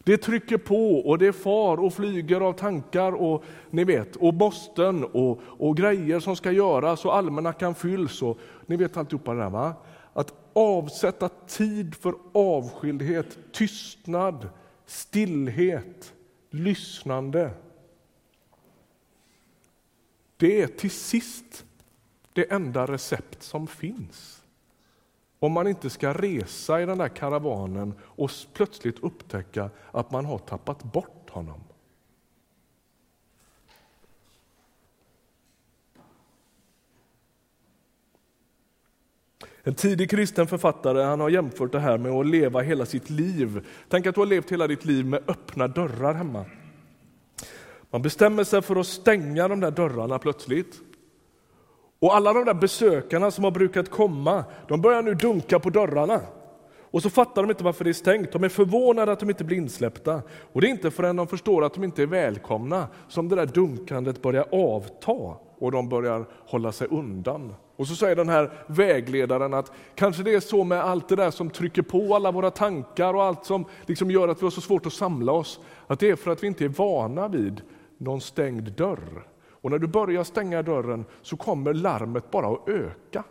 Det 0.04 0.18
trycker 0.18 0.58
på 0.58 1.00
och 1.00 1.18
det 1.18 1.34
far 1.34 1.78
och 1.78 1.94
flyger 1.94 2.42
av 2.42 2.54
tankar 2.54 3.12
och 3.12 3.44
ni 3.70 3.84
vet, 3.84 4.16
och 4.16 4.34
måsten 4.34 5.04
och, 5.04 5.40
och 5.44 5.78
grejer 5.78 6.20
som 6.20 6.36
ska 6.36 6.52
göras 6.52 7.06
och 7.06 7.16
almanackan 7.16 7.76
fylls 7.76 8.22
och 8.22 8.38
ni 8.66 8.76
vet 8.76 8.98
alltihopa 8.98 9.34
det 9.34 9.40
där 9.40 9.50
va? 9.50 9.74
Att 10.14 10.34
avsätta 10.54 11.30
tid 11.30 11.96
för 11.96 12.16
avskildhet, 12.34 13.38
tystnad, 13.52 14.50
stillhet, 14.86 16.14
lyssnande. 16.50 17.52
Det 20.38 20.62
är 20.62 20.68
till 20.68 20.92
sist 20.92 21.66
det 22.34 22.52
enda 22.52 22.86
recept 22.86 23.44
som 23.44 23.68
finns. 23.68 24.41
Om 25.44 25.52
man 25.52 25.68
inte 25.68 25.90
ska 25.90 26.14
resa 26.14 26.82
i 26.82 26.86
den 26.86 26.98
där 26.98 27.08
karavanen 27.08 27.94
och 28.02 28.32
plötsligt 28.54 29.00
upptäcka 29.00 29.70
att 29.92 30.12
man 30.12 30.26
har 30.26 30.38
tappat 30.38 30.84
bort 30.84 31.30
honom. 31.30 31.64
En 39.64 39.76
tidig 39.76 40.10
kristen 40.10 40.48
författare 40.48 41.04
han 41.04 41.20
har 41.20 41.30
jämfört 41.30 41.72
det 41.72 41.80
här 41.80 41.98
med 41.98 42.12
att 42.12 42.28
leva 42.28 42.62
hela 42.62 42.86
sitt 42.86 43.10
liv. 43.10 43.68
Tänk 43.90 44.06
att 44.06 44.16
du 44.16 44.22
har 44.22 44.26
levt 44.26 44.52
hela 44.52 44.68
ditt 44.68 44.86
liv 44.86 45.06
med 45.06 45.24
öppna 45.28 45.68
dörrar 45.68 46.14
hemma. 46.14 46.46
Man 47.90 48.02
bestämmer 48.02 48.44
sig 48.44 48.62
för 48.62 48.76
att 48.76 48.88
stänga 48.88 49.48
de 49.48 49.60
där 49.60 49.72
dörrarna 49.72 50.20
plötsligt. 50.20 50.82
Och 52.02 52.16
alla 52.16 52.34
de 52.34 52.46
där 52.46 52.54
besökarna 52.54 53.32
som 53.32 53.44
har 53.44 53.52
brukat 53.52 53.90
komma, 53.90 54.44
de 54.68 54.82
börjar 54.82 55.02
nu 55.02 55.14
dunka 55.14 55.60
på 55.60 55.70
dörrarna. 55.70 56.22
Och 56.92 57.02
så 57.02 57.10
fattar 57.10 57.42
de 57.42 57.52
inte 57.52 57.64
varför 57.64 57.84
det 57.84 57.92
är 57.92 57.94
stängt. 57.94 58.32
De 58.32 58.44
är 58.44 58.50
förvånade 58.50 59.12
att 59.12 59.20
de 59.20 59.30
inte 59.30 59.44
blir 59.44 59.58
insläppta. 59.58 60.22
Och 60.54 60.62
det 60.62 60.68
är 60.68 60.72
inte 60.72 60.92
förrän 60.92 61.16
de 61.16 61.28
förstår 61.28 61.66
att 61.66 61.74
de 61.74 61.84
inte 61.84 62.02
är 62.02 62.08
välkomna 62.08 62.88
som 63.08 63.30
det 63.30 63.36
där 63.36 63.46
dunkandet 63.46 64.22
börjar 64.22 64.46
avta 64.52 65.38
och 65.60 65.72
de 65.72 65.90
börjar 65.90 66.26
hålla 66.46 66.72
sig 66.72 66.88
undan. 66.88 67.54
Och 67.76 67.88
så 67.88 67.96
säger 67.96 68.16
den 68.16 68.30
här 68.30 68.52
vägledaren 68.68 69.54
att 69.54 69.72
kanske 69.96 70.24
det 70.24 70.34
är 70.34 70.40
så 70.40 70.64
med 70.64 70.84
allt 70.84 71.10
det 71.10 71.16
där 71.16 71.32
som 71.32 71.50
trycker 71.50 71.82
på 71.82 72.16
alla 72.16 72.32
våra 72.32 72.52
tankar 72.52 73.14
och 73.14 73.24
allt 73.24 73.46
som 73.46 73.66
liksom 73.86 74.12
gör 74.12 74.28
att 74.28 74.42
vi 74.42 74.46
har 74.46 74.52
så 74.52 74.62
svårt 74.62 74.86
att 74.86 74.94
samla 74.94 75.32
oss, 75.32 75.60
att 75.88 76.00
det 76.00 76.10
är 76.10 76.16
för 76.16 76.32
att 76.32 76.44
vi 76.44 76.48
inte 76.48 76.66
är 76.66 76.70
vana 76.70 77.28
vid 77.28 77.62
någon 77.98 78.22
stängd 78.22 78.72
dörr. 78.72 79.26
Och 79.62 79.72
när 79.72 79.80
du 79.80 79.88
börjar 79.88 80.24
stänga 80.24 80.62
dörren 80.62 81.06
så 81.22 81.38
kommer 81.38 81.74
larmet 81.74 82.32
bara 82.32 82.48
att 82.48 82.70
öka. 82.70 83.24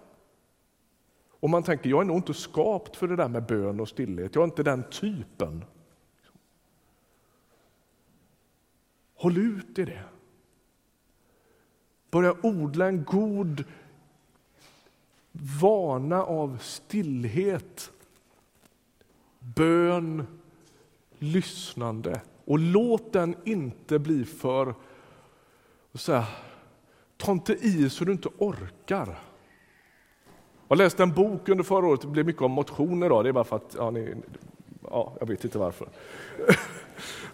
Och 1.40 1.51
man 1.51 1.62
tänker, 1.62 1.90
jag 1.90 2.01
är 2.01 2.05
nog 2.05 2.16
inte 2.16 2.35
skapt 2.35 2.97
för 2.97 3.09
det 3.09 3.16
där 3.16 3.29
med 3.29 3.47
bön 3.47 3.81
och 3.81 3.88
stillhet, 3.88 4.35
jag 4.35 4.43
är 4.43 4.45
inte 4.47 4.62
den 4.62 4.85
typen. 4.90 5.64
Håll 9.14 9.38
ut 9.38 9.79
i 9.79 9.85
det. 9.85 10.03
Börja 12.11 12.35
odla 12.43 12.87
en 12.87 13.05
god 13.05 13.64
vana 15.33 16.25
av 16.25 16.59
stillhet, 16.61 17.93
bön, 19.38 20.27
lyssnande. 21.19 22.21
Och 22.45 22.59
låt 22.59 23.12
den 23.12 23.37
inte 23.45 23.99
bli 23.99 24.25
för... 24.25 24.75
Så 25.94 26.12
här, 26.12 26.24
ta 27.16 27.33
inte 27.33 27.53
i 27.53 27.90
så 27.90 28.05
du 28.05 28.12
inte 28.12 28.29
orkar. 28.38 29.18
Jag 30.68 30.79
läste 30.79 31.03
en 31.03 31.12
bok 31.12 31.48
under 31.48 31.64
förra 31.64 31.87
året, 31.87 32.00
det 32.00 32.07
blev 32.07 32.26
mycket 32.26 32.42
om 32.42 32.53
motion 32.53 33.03
idag, 33.03 33.24
det 33.24 33.29
är 33.29 33.33
bara 33.33 33.44
för 33.44 33.57
att, 33.57 33.74
ja, 33.79 33.90
ni, 33.90 34.14
ja, 34.90 35.12
jag 35.20 35.26
vet 35.26 35.44
inte 35.44 35.59
varför. 35.59 35.88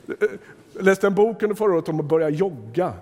Jag 0.07 0.29
läste 0.85 1.07
en 1.07 1.15
bok 1.15 1.43
under 1.43 1.57
förra 1.57 1.75
året 1.75 1.89
om 1.89 2.01
att 2.01 2.07
börja 2.07 2.29
jogga. 2.29 2.93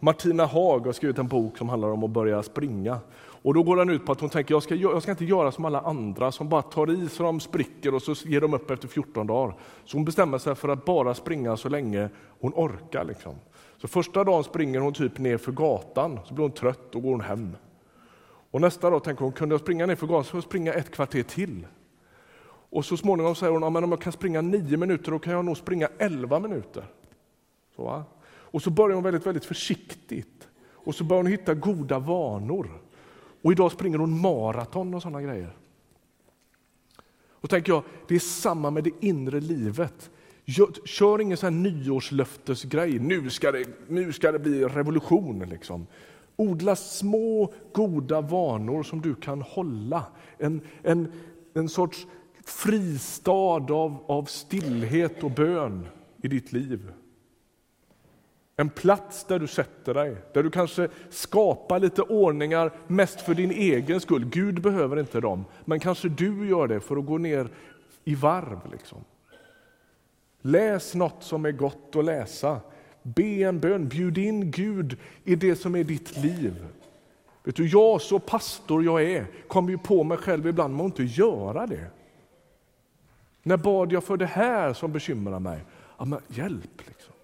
Martina 0.00 0.46
Haag 0.46 0.86
har 0.86 0.92
skrivit 0.92 1.18
en 1.18 1.28
bok 1.28 1.58
som 1.58 1.68
handlar 1.68 1.88
om 1.88 2.04
att 2.04 2.10
börja 2.10 2.42
springa. 2.42 2.98
Och 3.42 3.54
då 3.54 3.62
går 3.62 3.76
den 3.76 3.90
ut 3.90 4.06
på 4.06 4.12
att 4.12 4.20
hon 4.20 4.30
tänker, 4.30 4.54
jag 4.54 4.62
ska, 4.62 4.74
jag 4.74 5.02
ska 5.02 5.10
inte 5.10 5.24
göra 5.24 5.52
som 5.52 5.64
alla 5.64 5.80
andra 5.80 6.32
som 6.32 6.48
bara 6.48 6.62
tar 6.62 6.90
i 6.90 7.08
så 7.08 7.22
de 7.22 7.40
spricker 7.40 7.94
och 7.94 8.02
så 8.02 8.12
ger 8.12 8.40
de 8.40 8.54
upp 8.54 8.70
efter 8.70 8.88
14 8.88 9.26
dagar. 9.26 9.54
Så 9.84 9.96
hon 9.96 10.04
bestämmer 10.04 10.38
sig 10.38 10.54
för 10.54 10.68
att 10.68 10.84
bara 10.84 11.14
springa 11.14 11.56
så 11.56 11.68
länge 11.68 12.08
hon 12.40 12.52
orkar. 12.54 13.04
Liksom. 13.04 13.34
Så 13.82 13.88
första 13.88 14.24
dagen 14.24 14.44
springer 14.44 14.80
hon 14.80 14.92
typ 14.92 15.18
ner 15.18 15.38
för 15.38 15.52
gatan, 15.52 16.20
så 16.24 16.34
blir 16.34 16.42
hon 16.42 16.52
trött 16.52 16.94
och 16.94 17.02
går 17.02 17.10
hon 17.10 17.20
hem. 17.20 17.56
Och 18.50 18.60
nästa 18.60 18.90
dag 18.90 19.04
tänker 19.04 19.24
hon, 19.24 19.32
kunde 19.32 19.52
jag 19.52 19.60
springa 19.60 19.86
ner 19.86 19.96
för 19.96 20.06
gatan 20.06 20.24
så 20.24 20.36
jag 20.36 20.44
springa 20.44 20.72
ett 20.72 20.90
kvarter 20.90 21.22
till. 21.22 21.66
Och 22.44 22.84
så 22.84 22.96
småningom 22.96 23.34
säger 23.34 23.52
hon, 23.52 23.62
ja, 23.62 23.70
men 23.70 23.84
om 23.84 23.90
jag 23.90 24.00
kan 24.00 24.12
springa 24.12 24.40
nio 24.40 24.76
minuter, 24.76 25.10
då 25.12 25.18
kan 25.18 25.32
jag 25.32 25.44
nog 25.44 25.56
springa 25.56 25.88
elva 25.98 26.38
minuter. 26.38 26.84
Så, 27.76 27.84
va? 27.84 28.04
Och 28.24 28.62
så 28.62 28.70
börjar 28.70 28.94
hon 28.94 29.04
väldigt, 29.04 29.26
väldigt 29.26 29.44
försiktigt. 29.44 30.48
Och 30.72 30.94
så 30.94 31.04
börjar 31.04 31.22
hon 31.22 31.32
hitta 31.32 31.54
goda 31.54 31.98
vanor. 31.98 32.80
Och 33.42 33.52
idag 33.52 33.72
springer 33.72 33.98
hon 33.98 34.20
maraton 34.20 34.94
och 34.94 35.02
sådana 35.02 35.22
grejer. 35.22 35.56
Och 37.30 37.50
tänker 37.50 37.72
jag, 37.72 37.82
det 38.08 38.14
är 38.14 38.18
samma 38.18 38.70
med 38.70 38.84
det 38.84 38.92
inre 39.00 39.40
livet. 39.40 40.10
Kör 40.84 41.20
ingen 41.20 41.36
sån 41.36 41.54
här 41.54 41.72
nyårslöftesgrej, 41.72 42.98
nu 42.98 43.30
ska 43.30 43.52
det, 43.52 43.66
nu 43.88 44.12
ska 44.12 44.32
det 44.32 44.38
bli 44.38 44.64
revolution. 44.64 45.38
Liksom. 45.50 45.86
Odla 46.36 46.76
små 46.76 47.52
goda 47.72 48.20
vanor 48.20 48.82
som 48.82 49.00
du 49.00 49.14
kan 49.14 49.42
hålla. 49.42 50.04
En, 50.38 50.60
en, 50.82 51.12
en 51.54 51.68
sorts 51.68 52.06
fristad 52.44 53.72
av, 53.72 53.96
av 54.06 54.24
stillhet 54.24 55.24
och 55.24 55.30
bön 55.30 55.86
i 56.22 56.28
ditt 56.28 56.52
liv. 56.52 56.92
En 58.56 58.70
plats 58.70 59.24
där 59.24 59.38
du 59.38 59.46
sätter 59.46 59.94
dig, 59.94 60.16
där 60.34 60.42
du 60.42 60.50
kanske 60.50 60.88
skapar 61.10 61.78
lite 61.78 62.02
ordningar 62.02 62.72
mest 62.86 63.20
för 63.20 63.34
din 63.34 63.50
egen 63.50 64.00
skull. 64.00 64.24
Gud 64.24 64.62
behöver 64.62 65.00
inte 65.00 65.20
dem, 65.20 65.44
men 65.64 65.80
kanske 65.80 66.08
du 66.08 66.48
gör 66.48 66.68
det 66.68 66.80
för 66.80 66.96
att 66.96 67.06
gå 67.06 67.18
ner 67.18 67.48
i 68.04 68.14
varv. 68.14 68.60
Liksom. 68.72 69.04
Läs 70.42 70.94
något 70.94 71.22
som 71.22 71.44
är 71.44 71.52
gott 71.52 71.96
att 71.96 72.04
läsa. 72.04 72.60
Be 73.02 73.22
en 73.22 73.60
bön, 73.60 73.88
bjud 73.88 74.18
in 74.18 74.50
Gud 74.50 74.98
i 75.24 75.34
det 75.34 75.56
som 75.56 75.74
är 75.74 75.84
ditt 75.84 76.16
liv. 76.16 76.66
Vet 77.44 77.56
du, 77.56 77.68
jag 77.68 78.00
så 78.00 78.18
pastor 78.18 78.84
jag 78.84 79.02
är, 79.02 79.26
kommer 79.48 79.70
ju 79.70 79.78
på 79.78 80.04
mig 80.04 80.18
själv 80.18 80.46
ibland 80.46 80.76
med 80.76 80.86
att 80.86 80.98
inte 80.98 81.20
göra 81.20 81.66
det. 81.66 81.86
När 83.42 83.56
bad 83.56 83.92
jag 83.92 84.04
för 84.04 84.16
det 84.16 84.26
här 84.26 84.72
som 84.72 84.92
bekymrar 84.92 85.40
mig? 85.40 85.64
Ja, 85.98 86.04
men 86.04 86.20
hjälp! 86.28 86.86
Liksom. 86.86 87.14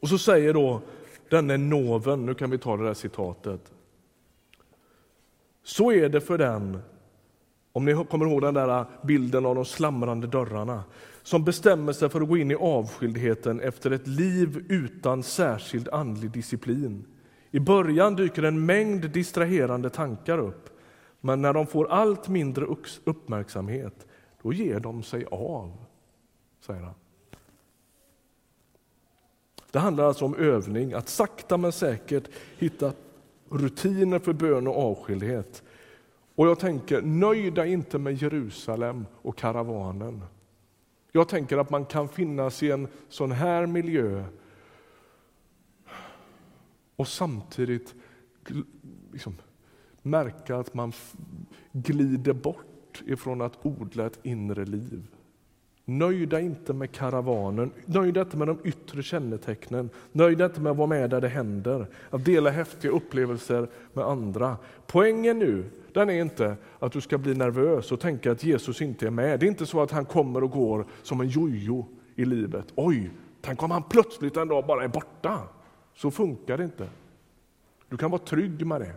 Och 0.00 0.08
så 0.08 0.18
säger 0.18 0.54
då 0.54 0.80
denne 1.30 1.56
noven, 1.56 2.26
nu 2.26 2.34
kan 2.34 2.50
vi 2.50 2.58
ta 2.58 2.76
det 2.76 2.84
där 2.84 2.94
citatet. 2.94 3.72
Så 5.62 5.92
är 5.92 6.08
det 6.08 6.20
för 6.20 6.38
den, 6.38 6.82
om 7.76 7.84
ni 7.84 8.04
kommer 8.10 8.26
ihåg 8.26 8.42
den 8.42 8.54
där 8.54 8.84
bilden 9.02 9.46
av 9.46 9.54
de 9.54 9.64
slamrande 9.64 10.26
dörrarna, 10.26 10.84
som 11.22 11.44
bestämmer 11.44 11.92
sig 11.92 12.08
för 12.08 12.20
att 12.20 12.28
gå 12.28 12.36
in 12.36 12.50
i 12.50 12.54
avskildheten 12.54 13.60
efter 13.60 13.90
ett 13.90 14.06
liv 14.06 14.64
utan 14.68 15.22
särskild 15.22 15.88
andlig 15.88 16.30
disciplin. 16.30 17.04
I 17.50 17.60
början 17.60 18.16
dyker 18.16 18.42
en 18.42 18.66
mängd 18.66 19.10
distraherande 19.10 19.90
tankar 19.90 20.38
upp, 20.38 20.70
men 21.20 21.42
när 21.42 21.52
de 21.52 21.66
får 21.66 21.88
allt 21.92 22.28
mindre 22.28 22.66
uppmärksamhet, 23.04 24.06
då 24.42 24.52
ger 24.52 24.80
de 24.80 25.02
sig 25.02 25.24
av, 25.30 25.76
säger 26.60 26.82
han. 26.82 26.94
Det 29.70 29.78
handlar 29.78 30.04
alltså 30.04 30.24
om 30.24 30.34
övning, 30.34 30.92
att 30.92 31.08
sakta 31.08 31.56
men 31.56 31.72
säkert 31.72 32.28
hitta 32.58 32.92
rutiner 33.50 34.18
för 34.18 34.32
bön 34.32 34.66
och 34.66 34.90
avskildhet. 34.90 35.62
Och 36.36 36.46
jag 36.46 36.58
tänker, 36.58 37.02
nöj 37.02 37.50
dig 37.50 37.72
inte 37.72 37.98
med 37.98 38.14
Jerusalem 38.14 39.06
och 39.22 39.36
karavanen. 39.36 40.24
Jag 41.12 41.28
tänker 41.28 41.58
att 41.58 41.70
man 41.70 41.84
kan 41.84 42.08
finnas 42.08 42.62
i 42.62 42.70
en 42.70 42.88
sån 43.08 43.32
här 43.32 43.66
miljö 43.66 44.24
och 46.96 47.08
samtidigt 47.08 47.94
liksom, 49.12 49.36
märka 50.02 50.56
att 50.56 50.74
man 50.74 50.92
glider 51.72 52.32
bort 52.32 53.02
ifrån 53.06 53.40
att 53.40 53.66
odla 53.66 54.06
ett 54.06 54.18
inre 54.22 54.64
liv. 54.64 55.15
Nöj 55.88 56.26
dig 56.26 56.44
inte 56.44 56.72
med 56.72 56.92
karavanen, 56.92 57.70
nöj 57.84 58.12
dig 58.12 58.22
inte 58.22 58.36
med 58.36 58.48
de 58.48 58.58
yttre 58.64 59.02
kännetecknen, 59.02 59.90
nöj 60.12 60.36
dig 60.36 60.46
inte 60.46 60.60
med 60.60 60.70
att 60.70 60.78
vara 60.78 60.86
med 60.86 61.10
där 61.10 61.20
det 61.20 61.28
händer, 61.28 61.86
att 62.10 62.24
dela 62.24 62.50
häftiga 62.50 62.90
upplevelser 62.90 63.68
med 63.92 64.04
andra. 64.04 64.56
Poängen 64.86 65.38
nu, 65.38 65.64
den 65.92 66.10
är 66.10 66.20
inte 66.20 66.56
att 66.78 66.92
du 66.92 67.00
ska 67.00 67.18
bli 67.18 67.34
nervös 67.34 67.92
och 67.92 68.00
tänka 68.00 68.32
att 68.32 68.44
Jesus 68.44 68.82
inte 68.82 69.06
är 69.06 69.10
med. 69.10 69.40
Det 69.40 69.46
är 69.46 69.48
inte 69.48 69.66
så 69.66 69.82
att 69.82 69.90
han 69.90 70.04
kommer 70.04 70.44
och 70.44 70.50
går 70.50 70.86
som 71.02 71.20
en 71.20 71.28
jojo 71.28 71.86
i 72.14 72.24
livet. 72.24 72.66
Oj, 72.74 73.10
tänk 73.40 73.62
om 73.62 73.70
han 73.70 73.82
plötsligt 73.82 74.36
en 74.36 74.48
dag 74.48 74.66
bara 74.66 74.84
är 74.84 74.88
borta. 74.88 75.38
Så 75.94 76.10
funkar 76.10 76.58
det 76.58 76.64
inte. 76.64 76.88
Du 77.88 77.96
kan 77.96 78.10
vara 78.10 78.22
trygg 78.22 78.66
med 78.66 78.80
det. 78.80 78.92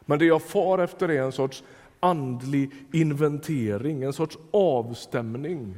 Men 0.00 0.18
det 0.18 0.24
jag 0.24 0.42
far 0.42 0.78
efter 0.78 1.08
är 1.08 1.22
en 1.22 1.32
sorts 1.32 1.64
andlig 2.00 2.70
inventering, 2.92 4.02
en 4.02 4.12
sorts 4.12 4.38
avstämning. 4.50 5.76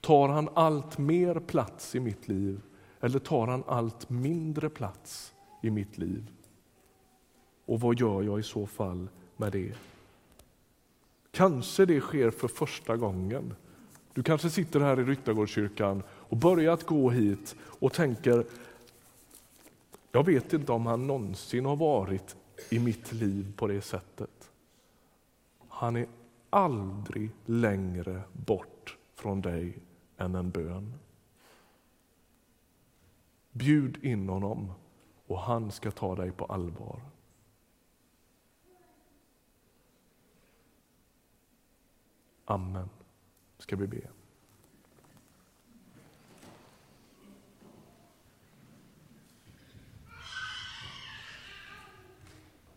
Tar 0.00 0.28
han 0.28 0.48
allt 0.54 0.98
mer 0.98 1.34
plats 1.34 1.94
i 1.94 2.00
mitt 2.00 2.28
liv 2.28 2.60
eller 3.00 3.18
tar 3.18 3.46
han 3.46 3.64
allt 3.66 4.10
mindre 4.10 4.68
plats 4.68 5.34
i 5.62 5.70
mitt 5.70 5.98
liv? 5.98 6.30
Och 7.66 7.80
vad 7.80 7.98
gör 7.98 8.22
jag 8.22 8.40
i 8.40 8.42
så 8.42 8.66
fall 8.66 9.08
med 9.36 9.52
det? 9.52 9.72
Kanske 11.30 11.86
det 11.86 12.00
sker 12.00 12.30
för 12.30 12.48
första 12.48 12.96
gången. 12.96 13.54
Du 14.14 14.22
kanske 14.22 14.50
sitter 14.50 14.80
här 14.80 15.00
i 15.00 15.04
Ryttargårdskyrkan 15.04 16.02
och 16.08 16.36
börjat 16.36 16.86
gå 16.86 17.10
hit 17.10 17.56
och 17.60 17.92
tänker 17.92 18.44
jag 20.12 20.26
vet 20.26 20.52
inte 20.52 20.72
om 20.72 20.86
han 20.86 21.06
någonsin 21.06 21.64
har 21.64 21.76
varit 21.76 22.36
i 22.70 22.78
mitt 22.78 23.12
liv 23.12 23.52
på 23.56 23.66
det 23.66 23.80
sättet. 23.80 24.41
Han 25.82 25.96
är 25.96 26.08
aldrig 26.50 27.30
längre 27.44 28.22
bort 28.32 28.98
från 29.14 29.40
dig 29.40 29.78
än 30.16 30.34
en 30.34 30.50
bön. 30.50 30.98
Bjud 33.50 34.04
in 34.04 34.28
honom 34.28 34.72
och 35.26 35.38
han 35.38 35.70
ska 35.70 35.90
ta 35.90 36.16
dig 36.16 36.32
på 36.32 36.44
allvar. 36.44 37.00
Amen. 42.44 42.88
Ska 43.58 43.76
vi 43.76 43.86
be. 43.86 44.00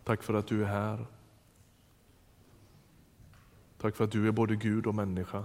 Tack 0.03 0.23
för 0.23 0.33
att 0.33 0.47
du 0.47 0.63
är 0.63 0.67
här. 0.67 1.05
Tack 3.77 3.95
för 3.95 4.03
att 4.03 4.11
du 4.11 4.27
är 4.27 4.31
både 4.31 4.55
Gud 4.55 4.87
och 4.87 4.95
människa. 4.95 5.43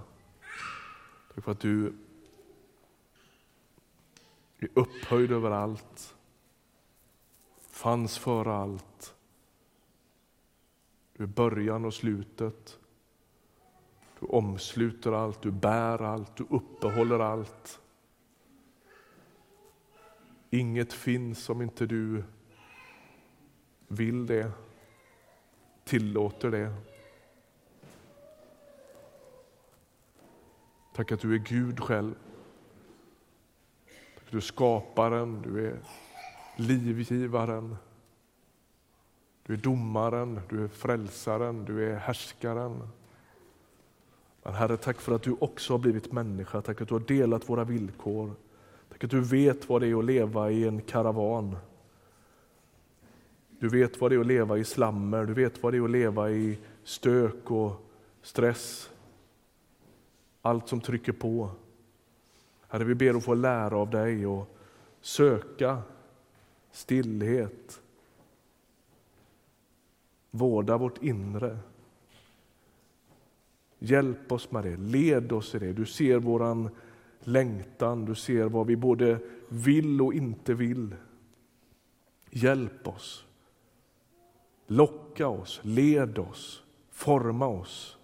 Tack 1.35 1.43
för 1.43 1.51
att 1.51 1.59
du 1.59 1.93
är 4.59 4.69
upphöjd 4.73 5.31
över 5.31 5.51
allt, 5.51 6.15
fanns 7.71 8.17
före 8.17 8.53
allt. 8.53 9.15
Du 11.13 11.23
är 11.23 11.27
början 11.27 11.85
och 11.85 11.93
slutet. 11.93 12.79
Du 14.19 14.25
omsluter 14.25 15.11
allt, 15.11 15.41
du 15.41 15.51
bär 15.51 16.01
allt, 16.01 16.35
du 16.35 16.45
uppehåller 16.49 17.19
allt. 17.19 17.79
Inget 20.49 20.93
finns 20.93 21.49
om 21.49 21.61
inte 21.61 21.85
du 21.85 22.23
vill 23.87 24.25
det, 24.25 24.51
tillåter 25.83 26.51
det. 26.51 26.73
Tack 30.95 31.11
att 31.11 31.19
du 31.19 31.33
är 31.33 31.39
Gud 31.39 31.79
själv. 31.79 32.15
Tack 34.15 34.23
att 34.25 34.31
du 34.31 34.37
är 34.37 34.41
skaparen, 34.41 35.41
du 35.41 35.67
är 35.67 35.79
livgivaren. 36.55 37.75
Du 39.43 39.53
är 39.53 39.57
domaren, 39.57 40.41
du 40.49 40.63
är 40.63 40.67
frälsaren, 40.67 41.65
du 41.65 41.91
är 41.91 41.95
härskaren. 41.95 42.87
Men 44.43 44.53
Herre, 44.53 44.77
tack 44.77 45.01
för 45.01 45.15
att 45.15 45.23
du 45.23 45.35
också 45.39 45.73
har 45.73 45.77
blivit 45.77 46.11
människa. 46.11 46.61
Tack 46.61 46.81
att 46.81 46.87
du 46.87 46.93
har 46.93 46.99
delat 46.99 47.49
våra 47.49 47.63
villkor. 47.63 48.31
Tack 48.89 49.03
att 49.03 49.09
du 49.09 49.21
vet 49.21 49.69
vad 49.69 49.81
det 49.81 49.87
är 49.87 49.99
att 49.99 50.05
leva 50.05 50.51
i 50.51 50.67
en 50.67 50.81
karavan. 50.81 51.57
Du 53.59 53.69
vet 53.69 54.01
vad 54.01 54.11
det 54.11 54.15
är 54.15 54.19
att 54.19 54.27
leva 54.27 54.57
i 54.57 54.63
slammer, 54.63 55.25
du 55.25 55.33
vet 55.33 55.63
vad 55.63 55.73
det 55.73 55.77
är 55.77 55.83
att 55.83 55.91
leva 55.91 56.31
i 56.31 56.57
stök 56.83 57.51
och 57.51 57.89
stress. 58.21 58.89
Allt 60.41 60.69
som 60.69 60.81
trycker 60.81 61.11
på. 61.11 61.49
Herre, 62.67 62.83
vi 62.83 62.95
ber 62.95 63.13
att 63.13 63.23
få 63.23 63.33
lära 63.33 63.77
av 63.77 63.89
dig 63.89 64.27
och 64.27 64.57
söka 65.01 65.81
stillhet. 66.71 67.81
Vårda 70.31 70.77
vårt 70.77 71.03
inre. 71.03 71.59
Hjälp 73.79 74.31
oss 74.31 74.51
med 74.51 74.63
det, 74.63 74.77
led 74.77 75.31
oss 75.31 75.55
i 75.55 75.59
det. 75.59 75.73
Du 75.73 75.85
ser 75.85 76.17
våran 76.17 76.69
längtan, 77.19 78.05
du 78.05 78.15
ser 78.15 78.45
vad 78.45 78.67
vi 78.67 78.75
både 78.75 79.19
vill 79.49 80.01
och 80.01 80.13
inte 80.13 80.53
vill. 80.53 80.95
Hjälp 82.29 82.87
oss. 82.87 83.25
Locka 84.67 85.27
oss, 85.27 85.59
led 85.63 86.19
oss, 86.19 86.63
forma 86.91 87.47
oss. 87.47 87.97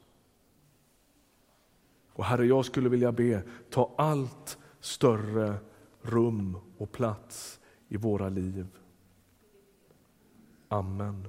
Och 2.17 2.25
Herre, 2.25 2.45
jag 2.45 2.65
skulle 2.65 2.89
vilja 2.89 3.11
be, 3.11 3.43
ta 3.69 3.93
allt 3.97 4.57
större 4.79 5.55
rum 6.01 6.57
och 6.77 6.91
plats 6.91 7.59
i 7.87 7.97
våra 7.97 8.29
liv. 8.29 8.67
Amen. 10.67 11.27